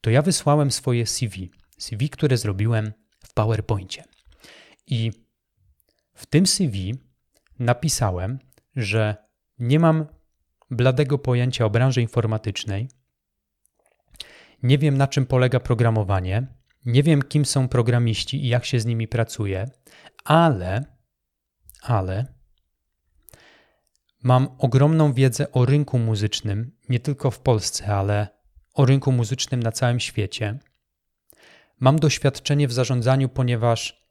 [0.01, 1.51] to ja wysłałem swoje CV.
[1.77, 4.03] CV, które zrobiłem w PowerPoincie.
[4.87, 5.11] I
[6.13, 6.95] w tym CV
[7.59, 8.39] napisałem,
[8.75, 9.15] że
[9.59, 10.05] nie mam
[10.71, 12.89] bladego pojęcia o branży informatycznej,
[14.63, 18.85] nie wiem na czym polega programowanie, nie wiem kim są programiści i jak się z
[18.85, 19.69] nimi pracuje,
[20.23, 20.85] ale,
[21.81, 22.25] ale
[24.23, 28.27] mam ogromną wiedzę o rynku muzycznym, nie tylko w Polsce, ale
[28.73, 30.59] o rynku muzycznym na całym świecie.
[31.79, 34.01] Mam doświadczenie w zarządzaniu, ponieważ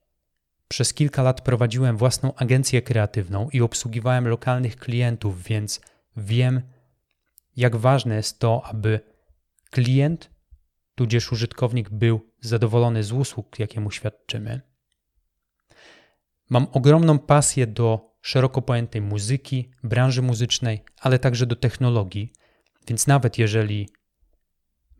[0.69, 5.81] przez kilka lat prowadziłem własną agencję kreatywną i obsługiwałem lokalnych klientów, więc
[6.17, 6.63] wiem,
[7.57, 9.01] jak ważne jest to, aby
[9.71, 10.31] klient,
[11.01, 14.61] tudzież użytkownik był zadowolony z usług, jakie mu świadczymy.
[16.51, 22.33] Mam ogromną pasję do szeroko pojętej muzyki, branży muzycznej, ale także do technologii,
[22.89, 23.89] więc nawet jeżeli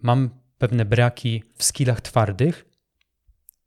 [0.03, 2.65] mam pewne braki w skillach twardych,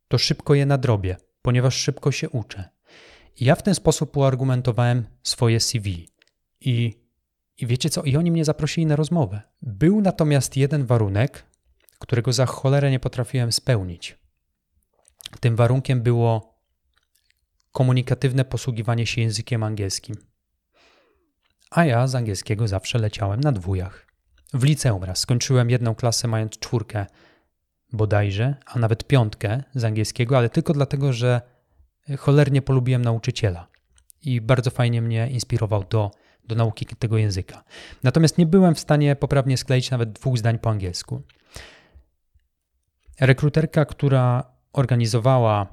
[0.07, 2.69] to szybko je nadrobię, ponieważ szybko się uczę.
[3.39, 6.09] I ja w ten sposób uargumentowałem swoje CV.
[6.61, 6.93] I,
[7.57, 8.03] I wiecie co?
[8.03, 9.41] I oni mnie zaprosili na rozmowę.
[9.61, 11.52] Był natomiast jeden warunek,
[12.03, 14.17] którego za cholerę nie potrafiłem spełnić.
[15.39, 16.59] Tym warunkiem było
[17.71, 20.15] komunikatywne posługiwanie się językiem angielskim.
[21.71, 24.07] A ja z angielskiego zawsze leciałem na dwójach.
[24.53, 27.05] W liceum raz skończyłem jedną klasę mając czwórkę
[27.93, 31.41] bodajże, a nawet piątkę z angielskiego, ale tylko dlatego, że
[32.17, 33.67] cholernie polubiłem nauczyciela
[34.21, 36.11] i bardzo fajnie mnie inspirował do,
[36.47, 37.63] do nauki tego języka.
[38.03, 41.21] Natomiast nie byłem w stanie poprawnie skleić nawet dwóch zdań po angielsku.
[43.25, 45.67] Rekruterka, która organizowała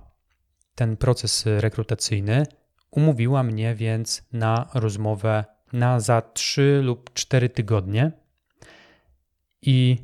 [0.75, 2.47] ten proces rekrutacyjny,
[2.91, 8.13] umówiła mnie więc na rozmowę na za 3 lub 4 tygodnie.
[9.63, 9.97] I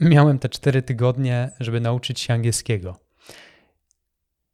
[0.00, 2.98] miałem te 4 tygodnie, żeby nauczyć się angielskiego.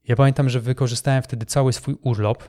[0.09, 2.49] Ja pamiętam, że wykorzystałem wtedy cały swój urlop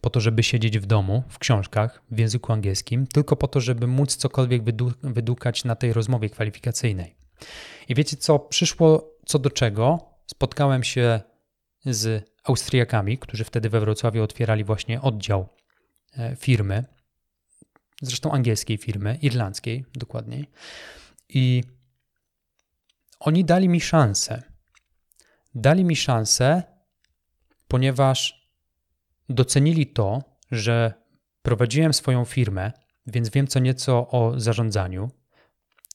[0.00, 3.86] po to, żeby siedzieć w domu, w książkach, w języku angielskim, tylko po to, żeby
[3.86, 7.17] móc cokolwiek wydu wydukać na tej rozmowie kwalifikacyjnej.
[7.88, 8.38] I wiecie co?
[8.38, 10.14] Przyszło co do czego.
[10.26, 11.20] Spotkałem się
[11.84, 15.48] z Austriakami, którzy wtedy we Wrocławiu otwierali właśnie oddział
[16.18, 16.84] e, firmy,
[18.02, 20.50] zresztą angielskiej firmy, irlandzkiej dokładniej.
[21.28, 21.64] I
[23.20, 24.42] oni dali mi szansę.
[25.54, 26.62] Dali mi szansę,
[27.68, 28.48] ponieważ
[29.28, 30.92] docenili to, że
[31.42, 32.72] prowadziłem swoją firmę,
[33.06, 35.10] więc wiem co nieco o zarządzaniu.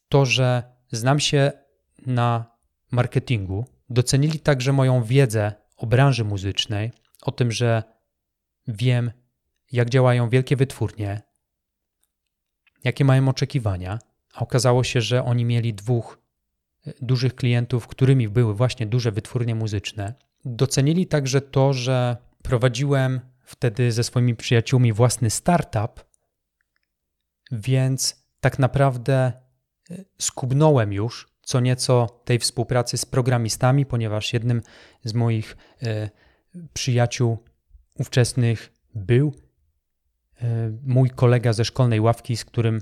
[0.10, 1.52] To, że znam się
[2.06, 2.46] na
[2.92, 7.84] marketingu, docenili także moją wiedzę o branży muzycznej, o tym, że
[8.68, 9.12] wiem,
[9.72, 11.22] jak działają wielkie wytwórnie,
[12.84, 14.00] jakie mają oczekiwania
[14.34, 16.20] a okazało się, że oni mieli dwóch
[16.88, 20.14] e, dużych klientów, którymi były właśnie duże wytwórnie muzyczne.
[20.46, 26.06] Docenili także to, że prowadziłem wtedy ze swoimi przyjaciółmi własny startup,
[27.52, 29.34] więc tak naprawdę
[30.18, 34.62] skubnąłem już co nieco tej współpracy z programistami, ponieważ jednym
[35.04, 36.10] z moich e,
[36.74, 37.38] przyjaciół
[38.00, 39.34] ówczesnych był
[40.86, 42.82] mój kolega ze szkolnej ławki, z którym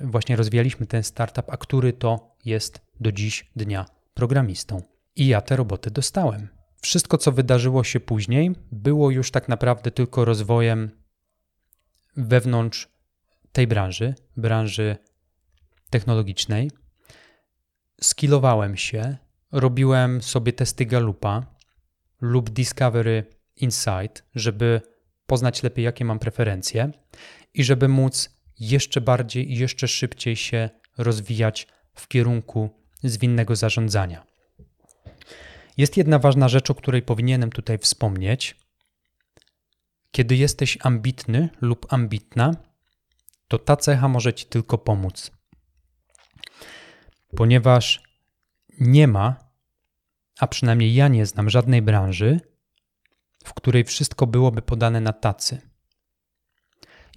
[0.00, 4.82] właśnie rozwijaliśmy ten startup, a który to jest do dziś dnia programistą.
[5.16, 6.48] I ja te roboty dostałem.
[6.82, 10.90] Wszystko, co wydarzyło się później, było już tak naprawdę tylko rozwojem
[12.16, 12.88] wewnątrz
[13.52, 14.96] tej branży, branży
[15.90, 16.70] technologicznej.
[18.00, 19.16] Skillowałem się,
[19.52, 21.46] robiłem sobie testy Galupa
[22.20, 23.26] lub Discovery
[23.56, 24.80] Insight, żeby
[25.26, 26.90] poznać lepiej, jakie mam preferencje
[27.54, 32.70] i żeby móc jeszcze bardziej i jeszcze szybciej się rozwijać w kierunku
[33.02, 34.26] zwinnego zarządzania.
[35.76, 38.56] Jest jedna ważna rzecz, o której powinienem tutaj wspomnieć.
[40.10, 42.54] Kiedy jesteś ambitny lub ambitna,
[43.48, 45.30] to ta cecha może ci tylko pomóc.
[47.36, 48.02] Ponieważ
[48.80, 49.36] nie ma,
[50.40, 52.40] a przynajmniej ja nie znam żadnej branży,
[53.44, 55.60] w której wszystko byłoby podane na tacy.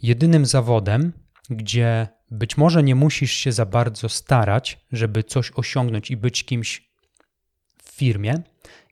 [0.01, 1.13] Jedynym zawodem,
[1.49, 6.93] gdzie być może nie musisz się za bardzo starać, żeby coś osiągnąć i być kimś
[7.83, 8.43] firmie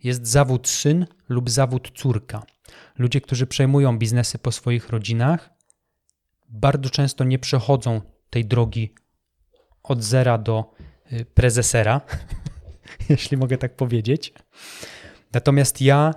[0.03, 2.43] jest zawód syn lub zawód córka.
[2.97, 5.49] Ludzie, którzy przejmują biznesy po swoich rodzinach,
[6.49, 8.95] bardzo często nie przechodzą tej drogi
[9.83, 10.73] od zera do
[11.13, 12.01] y, prezesera,
[13.09, 14.33] jeśli mogę tak powiedzieć.
[15.33, 16.13] Natomiast ja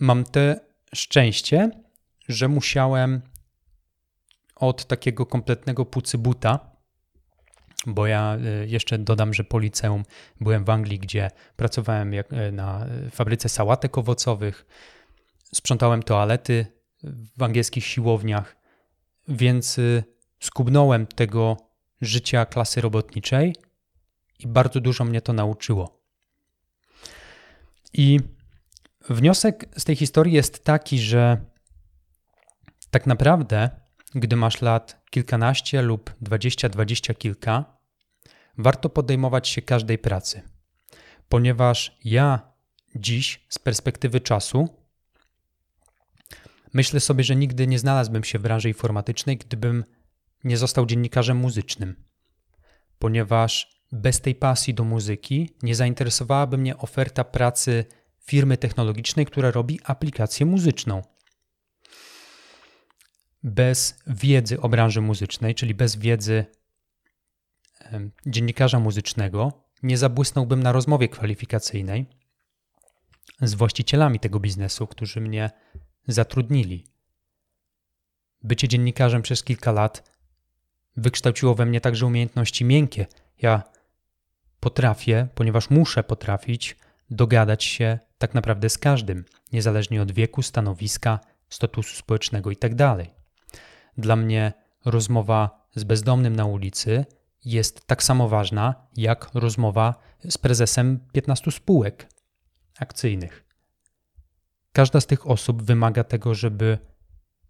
[0.00, 0.60] mam te
[0.94, 1.70] szczęście,
[2.28, 3.22] że musiałem
[4.56, 6.74] od takiego kompletnego pucybuta,
[7.86, 10.02] bo ja y, jeszcze dodam, że po liceum
[10.40, 14.66] byłem w Anglii, gdzie pracowałem y, na fabryce sałatek owocowych,
[15.52, 16.66] sprzątałem toalety
[17.36, 18.56] w angielskich siłowniach,
[19.28, 19.80] więc
[20.40, 21.56] skubnąłem tego
[22.06, 23.56] życia klasy robotniczej
[24.38, 26.04] i bardzo dużo mnie to nauczyło.
[27.92, 28.20] I
[29.08, 31.44] wniosek z tej historii jest taki, że
[32.90, 33.70] tak naprawdę,
[34.14, 37.78] gdy masz lat kilkanaście lub dwadzieścia, dwadzieścia kilka,
[38.58, 40.42] warto podejmować się każdej pracy,
[41.28, 42.52] ponieważ ja
[42.94, 44.84] dziś z perspektywy czasu
[46.74, 49.84] myślę sobie, że nigdy nie znalazłbym się w branży informatycznej, gdybym
[50.44, 52.04] nie został dziennikarzem muzycznym,
[52.98, 57.84] ponieważ bez tej pasji do muzyki nie zainteresowałaby mnie oferta pracy
[58.18, 61.02] firmy technologicznej, która robi aplikację muzyczną.
[63.42, 66.44] Bez wiedzy o branży muzycznej, czyli bez wiedzy
[68.26, 72.06] dziennikarza muzycznego, nie zabłysnąłbym na rozmowie kwalifikacyjnej
[73.40, 75.50] z właścicielami tego biznesu, którzy mnie
[76.08, 76.86] zatrudnili.
[78.42, 80.13] Bycie dziennikarzem przez kilka lat
[80.96, 83.06] wykształciło we mnie także umiejętności miękkie.
[83.42, 83.62] Ja
[84.60, 86.76] potrafię, ponieważ muszę potrafić,
[87.10, 92.76] dogadać się tak naprawdę z każdym, niezależnie od wieku, stanowiska, statusu społecznego itd.
[92.76, 93.06] Tak
[93.98, 94.52] Dla mnie
[94.84, 97.04] rozmowa z bezdomnym na ulicy
[97.44, 99.94] jest tak samo ważna jak rozmowa
[100.28, 102.08] z prezesem 15 spółek
[102.78, 103.44] akcyjnych.
[104.72, 106.78] Każda z tych osób wymaga tego, żeby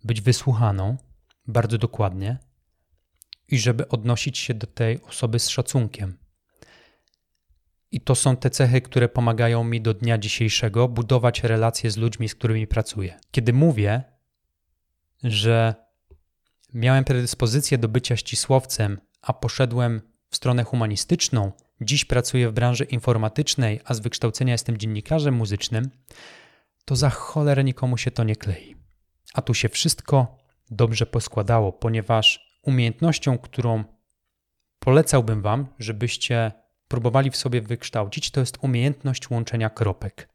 [0.05, 0.97] być wysłuchaną
[1.47, 2.39] bardzo dokładnie
[3.49, 6.19] i żeby odnosić się do tej osoby z szacunkiem.
[7.93, 12.29] I to są te cechy, które pomagają mi do dnia dzisiejszego budować relacje z ludźmi,
[12.29, 13.19] z którymi pracuję.
[13.31, 14.03] Kiedy mówię,
[15.25, 15.75] że
[16.75, 23.81] miałem predyspozycję do bycia ścisłowcem, a poszedłem w stronę humanistyczną, dziś pracuję w branży informatycznej,
[23.85, 25.91] a z wykształcenia jestem dziennikarzem muzycznym,
[26.85, 28.77] to za cholerę nikomu się to nie klei.
[29.35, 30.39] A tu się wszystko
[30.71, 33.85] dobrze poskładało, ponieważ umiejętnością, którą
[34.79, 36.53] polecałbym Wam, żebyście
[36.89, 40.29] próbowali w sobie wykształcić, to jest umiejętność łączenia kropek.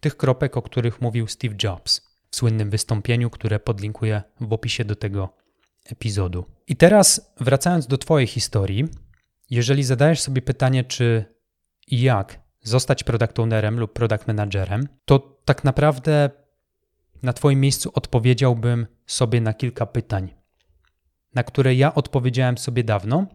[0.00, 4.96] Tych kropek, o których mówił Steve Jobs w słynnym wystąpieniu, które podlinkuję w opisie do
[4.96, 5.34] tego
[5.86, 6.44] epizodu.
[6.68, 8.88] I teraz, wracając do Twojej historii,
[9.50, 11.24] jeżeli zadajesz sobie pytanie, czy
[11.88, 16.30] i jak zostać product ownerem lub product managerem, to tak naprawdę
[17.22, 20.34] na Twoim miejscu odpowiedziałbym sobie na kilka pytań,
[21.34, 23.26] na które ja odpowiedziałem sobie dawno,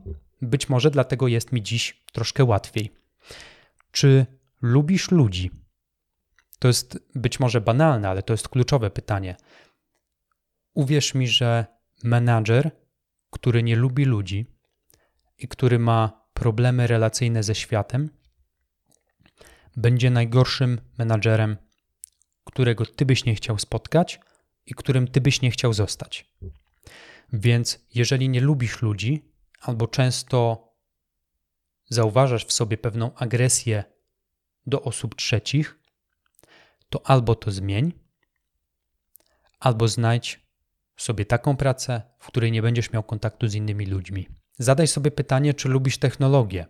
[0.41, 2.93] być może dlatego jest mi dziś troszkę łatwiej.
[3.91, 4.25] Czy
[4.61, 5.51] lubisz ludzi?
[6.59, 9.35] To jest być może banalne, ale to jest kluczowe pytanie.
[10.73, 11.65] Uwierz mi, że
[12.03, 12.71] menadżer,
[13.29, 14.45] który nie lubi ludzi
[15.37, 18.09] i który ma problemy relacyjne ze światem,
[19.75, 21.57] będzie najgorszym menadżerem,
[22.43, 24.19] którego ty byś nie chciał spotkać
[24.65, 26.25] i którym ty byś nie chciał zostać.
[27.33, 30.67] Więc jeżeli nie lubisz ludzi, albo często
[31.89, 33.83] zauważasz w sobie pewną agresję
[34.65, 35.79] do osób trzecich,
[36.89, 37.93] to albo to zmień,
[39.59, 40.47] albo znajdź
[40.97, 44.27] sobie taką pracę, w której nie będziesz miał kontaktu z innymi ludźmi.
[44.59, 46.65] Zadaj sobie pytanie, czy lubisz technologię,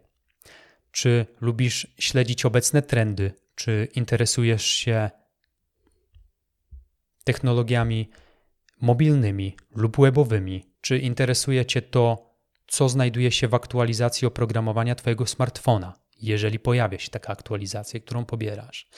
[0.91, 5.09] czy lubisz śledzić obecne trendy, czy interesujesz się
[7.23, 8.09] technologiami
[8.81, 12.35] mobilnymi lub webowymi, czy interesuje Cię to,
[12.67, 18.89] co znajduje się w aktualizacji oprogramowania Twojego smartfona, jeżeli pojawia się taka aktualizacja, którą pobierasz.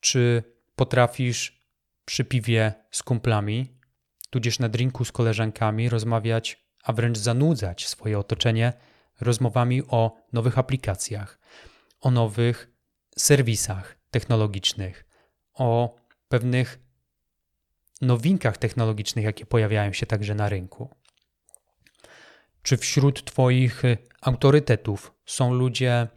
[0.00, 0.42] Czy
[0.76, 1.64] potrafisz
[2.04, 3.78] przy piwie z kumplami,
[4.30, 8.72] tudzież na drinku z koleżankami rozmawiać, a wręcz zanudzać swoje otoczenie
[9.20, 11.38] rozmowami o nowych aplikacjach,
[12.00, 12.70] o nowych
[13.16, 15.04] serwisach technologicznych,
[15.54, 15.96] o
[16.28, 16.83] pewnych
[18.04, 20.94] nowinkach technologicznych, jakie pojawiają się także na rynku.
[22.62, 26.08] Czy wśród Twoich y, autorytetów są ludzie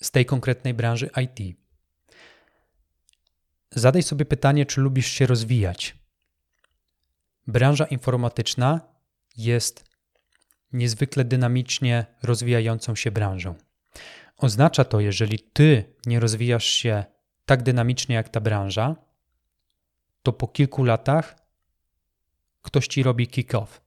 [0.00, 1.56] z tej konkretnej branży IT?
[3.70, 5.96] Zadaj sobie pytanie, czy lubisz się rozwijać.
[7.46, 8.80] Branża informatyczna
[9.36, 9.84] jest
[10.72, 13.54] niezwykle dynamicznie rozwijającą się branżą.
[14.36, 17.04] Oznacza to, jeżeli ty nie rozwijasz się
[17.46, 18.96] tak dynamicznie jak ta branża,
[20.22, 21.36] to po kilku latach
[22.62, 23.80] ktoś ci robi kick-off.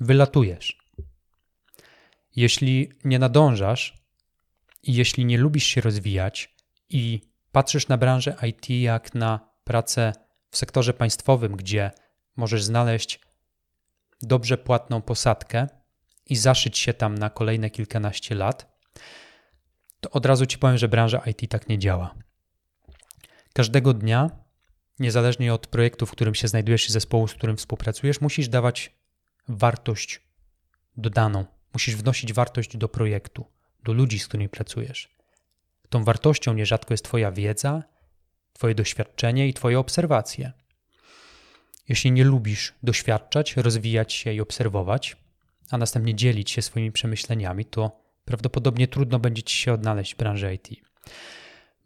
[0.00, 0.78] Wylatujesz.
[2.36, 4.04] Jeśli nie nadążasz
[4.82, 6.54] i jeśli nie lubisz się rozwijać
[6.88, 7.20] i
[7.52, 10.12] patrzysz na branżę IT jak na pracę
[10.50, 11.90] w sektorze państwowym, gdzie
[12.36, 13.20] możesz znaleźć
[14.22, 15.66] dobrze płatną posadkę
[16.26, 18.74] i zaszyć się tam na kolejne kilkanaście lat,
[20.00, 22.14] to od razu ci powiem, że branża IT tak nie działa.
[23.52, 24.43] Każdego dnia,
[24.98, 28.92] niezależnie od projektu, w którym się znajdujesz i zespołu, z którym współpracujesz, musisz dawać
[29.48, 30.20] wartość
[30.96, 31.44] dodaną.
[31.72, 33.46] Musisz wnosić wartość do projektu,
[33.84, 35.14] do ludzi, z którymi pracujesz.
[35.88, 37.82] Tą wartością nierzadko jest Twoja wiedza,
[38.52, 40.52] Twoje doświadczenie i Twoje obserwacje.
[41.88, 45.16] Jeśli nie lubisz doświadczać, rozwijać się i obserwować,
[45.70, 50.54] a następnie dzielić się swoimi przemyśleniami, to prawdopodobnie trudno będzie ci się odnaleźć w branży
[50.54, 50.68] IT.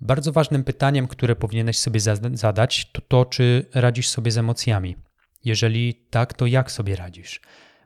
[0.00, 2.00] Bardzo ważnym pytaniem, które powinieneś sobie
[2.32, 4.96] zadać, to to, czy radzisz sobie z emocjami.
[5.44, 7.40] Jeżeli tak, to jak sobie radzisz?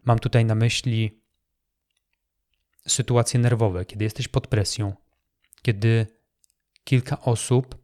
[0.05, 1.23] Mam tutaj na myśli
[2.89, 4.93] sytuacje nerwowe, kiedy jesteś pod presją,
[5.63, 6.07] kiedy
[6.85, 7.79] kilka osób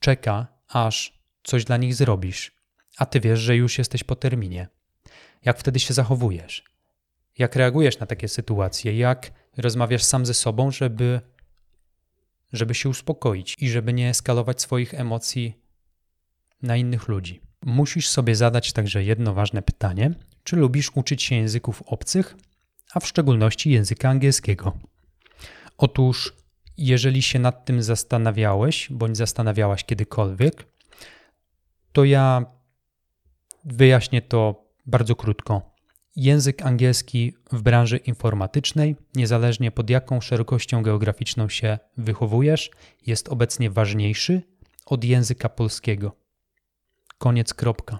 [0.00, 2.52] czeka, aż coś dla nich zrobisz,
[2.96, 4.68] a ty wiesz, że już jesteś po terminie.
[5.44, 6.64] Jak wtedy się zachowujesz?
[7.38, 8.96] Jak reagujesz na takie sytuacje?
[8.96, 11.20] Jak rozmawiasz sam ze sobą, żeby,
[12.52, 15.58] żeby się uspokoić i żeby nie eskalować swoich emocji
[16.62, 17.40] na innych ludzi?
[17.64, 22.36] Musisz sobie zadać także jedno ważne pytanie: czy lubisz uczyć się języków obcych,
[22.94, 24.78] a w szczególności języka angielskiego?
[25.78, 26.36] Otóż,
[26.76, 30.66] jeżeli się nad tym zastanawiałeś bądź zastanawiałaś kiedykolwiek,
[31.92, 32.46] to ja
[33.64, 35.71] wyjaśnię to bardzo krótko.
[36.16, 42.70] Język angielski w branży informatycznej, niezależnie pod jaką szerokością geograficzną się wychowujesz,
[43.06, 44.42] jest obecnie ważniejszy
[44.86, 46.16] od języka polskiego.
[47.18, 47.98] Koniec kropka.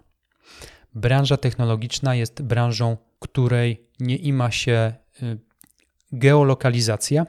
[0.94, 5.38] Branża technologiczna jest branżą, której nie ima się y,
[6.12, 7.26] geolokalizacja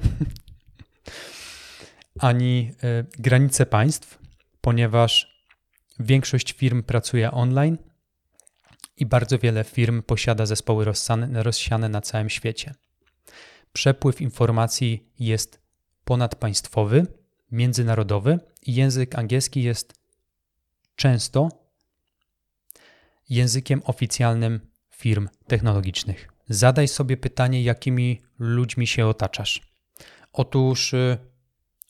[2.20, 4.20] ani y, granice państw,
[4.62, 5.44] ponieważ
[6.00, 7.78] większość firm pracuje online
[8.98, 10.86] i bardzo wiele firm posiada zespoły
[11.34, 12.74] rozsiane, na całym świecie.
[13.74, 15.60] Przepływ informacji jest
[16.04, 17.08] ponadpaństwowy,
[17.52, 19.94] międzynarodowy i język angielski jest
[20.96, 21.50] często
[23.30, 24.60] językiem oficjalnym
[24.91, 26.30] firm technologicznych.
[26.50, 29.62] Zadaj sobie pytanie, jakimi ludźmi się otaczasz.
[30.34, 31.18] Otóż, y,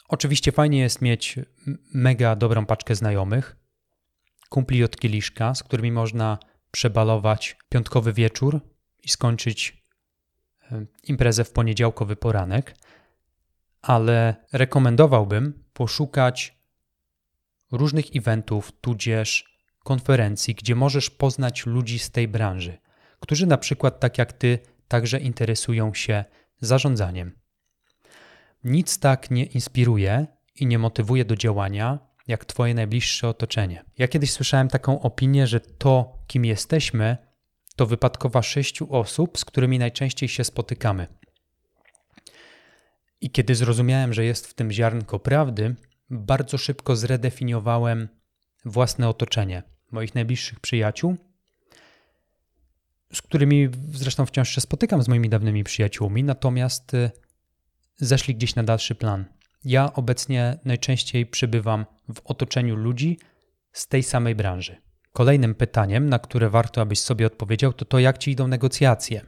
[0.07, 1.35] oczywiście fajnie jest mieć
[1.93, 3.55] mega dobrą paczkę znajomych,
[4.49, 6.37] kumpli od kieliszka, z którymi można
[6.73, 8.61] przebalować piątkowy wieczór
[9.03, 9.83] i skończyć
[10.71, 12.75] e, imprezę w poniedziałkowy poranek,
[13.81, 16.57] ale rekomendowałbym poszukać
[17.71, 22.77] różnych eventów, tudzież konferencji, gdzie możesz poznać ludzi z tej branży,
[23.19, 26.25] którzy na przykład, tak jak ty, także interesują się
[26.61, 27.39] zarządzaniem.
[28.63, 33.85] Nic tak nie inspiruje i nie motywuje do działania, jak Twoje najbliższe otoczenie.
[33.97, 37.17] Ja kiedyś słyszałem taką opinię, że to, kim jesteśmy,
[37.75, 41.07] to wypadkowa sześciu osób, z którymi najczęściej się spotykamy.
[43.21, 45.75] I kiedy zrozumiałem, że jest w tym ziarnko prawdy,
[46.09, 48.07] bardzo szybko zredefiniowałem
[48.65, 51.17] własne otoczenie, moich najbliższych przyjaciół,
[53.13, 57.11] z którymi zresztą wciąż się spotykam z moimi dawnymi przyjaciółmi, natomiast y,
[57.95, 59.25] zeszli gdzieś na dalszy plan.
[59.65, 63.19] Ja obecnie najczęściej przybywam w otoczeniu ludzi
[63.71, 64.77] z tej samej branży.
[65.13, 69.21] Kolejnym pytaniem, na które warto, abyś sobie odpowiedział, to to, jak ci idą negocjacje.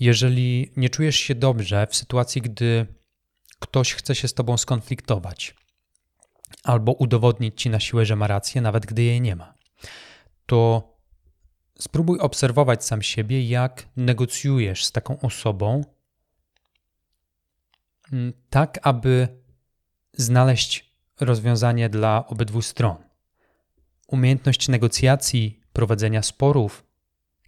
[0.00, 2.86] Jeżeli nie czujesz się dobrze w sytuacji, gdy
[3.60, 5.54] ktoś chce się z tobą skonfliktować
[6.64, 9.54] albo udowodnić ci na siłę, że ma rację, nawet gdy jej nie ma,
[10.46, 10.92] to
[11.78, 15.84] spróbuj obserwować sam siebie, jak negocjujesz z taką osobą,
[18.50, 19.28] tak aby
[20.12, 22.96] znaleźć rozwiązanie dla obydwu stron.
[24.06, 26.84] Umiejętność negocjacji, prowadzenia sporów,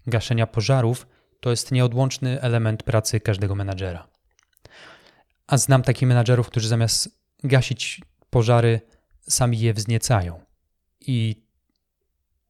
[0.06, 1.06] gaszenia pożarów
[1.40, 4.08] to jest nieodłączny element pracy każdego menadżera.
[5.46, 7.08] A znam takich menadżerów, którzy zamiast
[7.44, 8.00] gasić
[8.30, 8.80] pożary,
[9.28, 10.40] sami je wzniecają.
[11.00, 11.42] I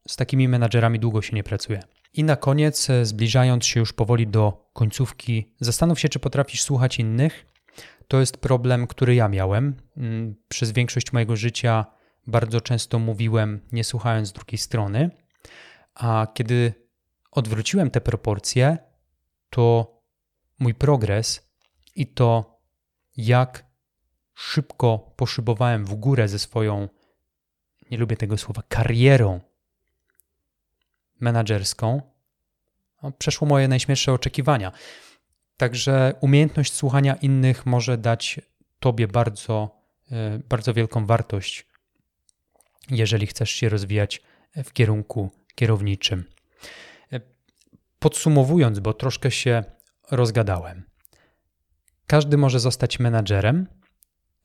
[0.09, 1.83] z takimi menadżerami długo się nie pracuje.
[2.13, 7.47] I na koniec, zbliżając się już powoli do końcówki, zastanów się, czy potrafisz słuchać innych
[8.09, 9.75] to jest problem, który ja miałem.
[9.97, 11.87] Mm, przez większość mojego życia
[12.27, 15.11] bardzo często mówiłem, nie słuchając drugiej strony,
[15.95, 16.75] a kiedy
[17.31, 18.79] odwróciłem te proporcje,
[19.51, 19.95] to
[20.59, 21.51] mój progres
[21.95, 22.61] i to,
[23.17, 23.65] jak
[24.35, 26.89] szybko poszybowałem w górę ze swoją,
[27.91, 29.41] nie lubię tego słowa, karierą
[31.21, 32.03] menadżerską,
[33.03, 34.73] no, przeszło moje najśmielsze oczekiwania.
[35.59, 38.41] Także umiejętność słuchania innych może dać
[38.81, 39.81] Tobie bardzo,
[40.11, 41.67] e, bardzo wielką wartość,
[42.91, 44.23] jeżeli chcesz się rozwijać
[44.65, 46.25] w kierunku kierowniczym.
[47.13, 47.21] E,
[47.99, 49.65] podsumowując, bo troszkę się
[50.11, 50.83] rozgadałem.
[52.07, 53.67] Każdy może zostać menadżerem,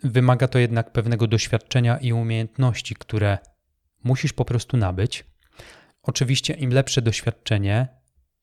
[0.04, 3.38] wymaga to jednak pewnego doświadczenia i umiejętności, które
[4.04, 5.26] musisz po prostu nabyć.
[6.04, 7.88] Oczywiście, im lepsze doświadczenie,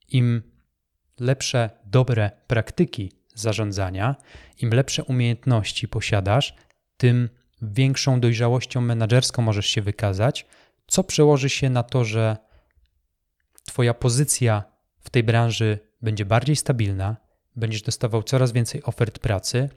[0.09, 0.50] im
[1.21, 4.17] lepsze, dobre praktyki zarządzania,
[4.59, 6.55] im lepsze umiejętności posiadasz,
[6.97, 7.29] tym
[7.63, 10.47] większą dojrzałością menedżerską możesz się wykazać,
[10.87, 12.37] co przełoży się na to, że
[13.65, 14.65] Twoja pozycja
[15.01, 17.17] w tej branży będzie bardziej stabilna,
[17.57, 19.69] będziesz dostawał coraz więcej ofert pracy,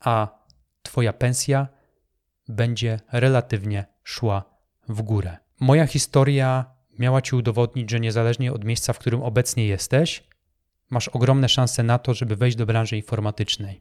[0.00, 0.38] a
[0.82, 1.68] Twoja pensja
[2.48, 4.44] będzie relatywnie szła
[4.88, 5.36] w górę.
[5.60, 6.64] Moja historia
[6.98, 10.28] miała Ci udowodnić, że niezależnie od miejsca, w którym obecnie jesteś,
[10.90, 13.80] masz ogromne szanse na to, żeby wejść do branży informatycznej.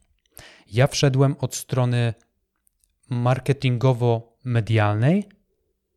[0.71, 2.13] Ja wszedłem od strony
[3.09, 5.23] marketingowo-medialnej.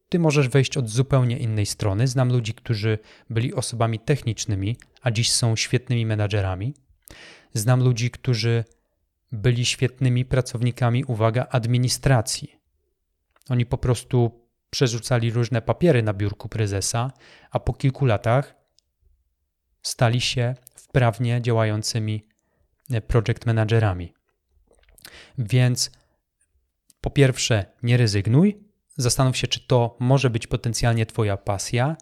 [0.09, 2.07] Ty możesz wejść od zupełnie innej strony.
[2.07, 2.99] Znam ludzi, którzy
[3.31, 6.75] byli osobami technicznymi, a dziś są świetnymi menadżerami.
[7.55, 8.65] Znam ludzi, którzy
[9.33, 12.57] byli świetnymi pracownikami, uwaga, administracji.
[13.49, 17.13] Oni po prostu przerzucali różne papiery na biurku prezesa,
[17.51, 18.55] a po kilku latach
[19.83, 20.55] stali się
[20.91, 22.27] wprawnie działającymi
[22.91, 24.15] e, project managerami.
[25.39, 25.91] Więc
[27.01, 28.65] po pierwsze, nie rezygnuj,
[28.97, 31.97] zastanów się, czy to może być potencjalnie Twoja pasja.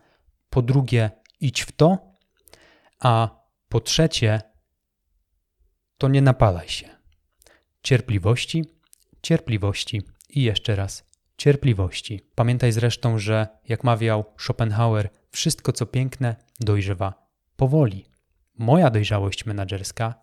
[0.51, 1.11] Po drugie,
[1.41, 1.99] idź w to.
[2.99, 4.41] A po trzecie,
[5.99, 6.89] to nie napalaj się.
[7.83, 8.65] Cierpliwości,
[9.23, 12.21] cierpliwości i jeszcze raz cierpliwości.
[12.35, 18.08] Pamiętaj zresztą, że jak mawiał Schopenhauer, wszystko co piękne dojrzewa powoli.
[18.59, 20.15] Moja dojrzałość menedżerska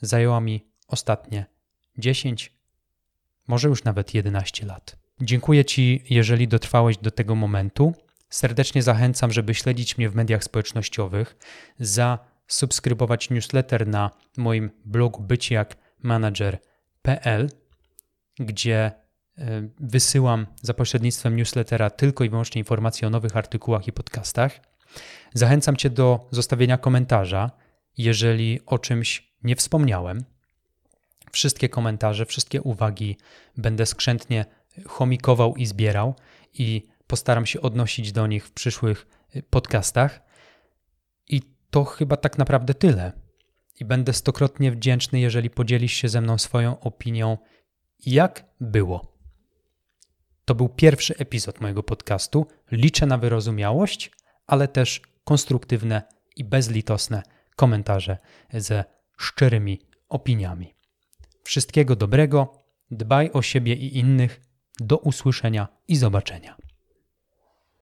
[0.00, 1.46] zajęła mi ostatnie
[1.98, 2.52] 10,
[3.48, 4.96] może już nawet 11 lat.
[5.20, 7.94] Dziękuję Ci, jeżeli dotrwałeś do tego momentu.
[8.30, 11.36] Serdecznie zachęcam, żeby śledzić mnie w mediach społecznościowych,
[11.78, 17.50] zasubskrybować newsletter na moim blogu byciakmanager.pl,
[18.38, 18.92] gdzie
[19.40, 24.60] E, wysyłam za pośrednictwem newslettera tylko i wyłącznie informacje o nowych artykułach i podcastach.
[25.34, 27.50] Zachęcam Cię do zostawienia komentarza,
[27.98, 30.24] jeżeli o czymś nie wspomniałem.
[31.32, 33.16] Wszystkie komentarze, wszystkie uwagi
[33.56, 34.44] będę skrzętnie
[34.86, 36.14] chomikował i zbierał
[36.54, 39.06] i postaram się odnosić do nich w przyszłych
[39.50, 40.20] podcastach.
[41.28, 43.12] I to chyba tak naprawdę tyle.
[43.80, 47.38] I będę stokrotnie wdzięczny, jeżeli podzielisz się ze mną swoją opinią,
[48.06, 49.16] jak było.
[50.44, 52.46] To był pierwszy epizod mojego podcastu.
[52.72, 54.10] Liczę na wyrozumiałość,
[54.50, 56.02] ale też konstruktywne
[56.36, 57.22] i bezlitosne
[57.56, 58.18] komentarze
[58.52, 58.84] ze
[59.18, 60.74] szczerymi opiniami.
[61.44, 62.52] Wszystkiego dobrego,
[62.90, 64.40] dbaj o siebie i innych.
[64.80, 66.56] Do usłyszenia i zobaczenia.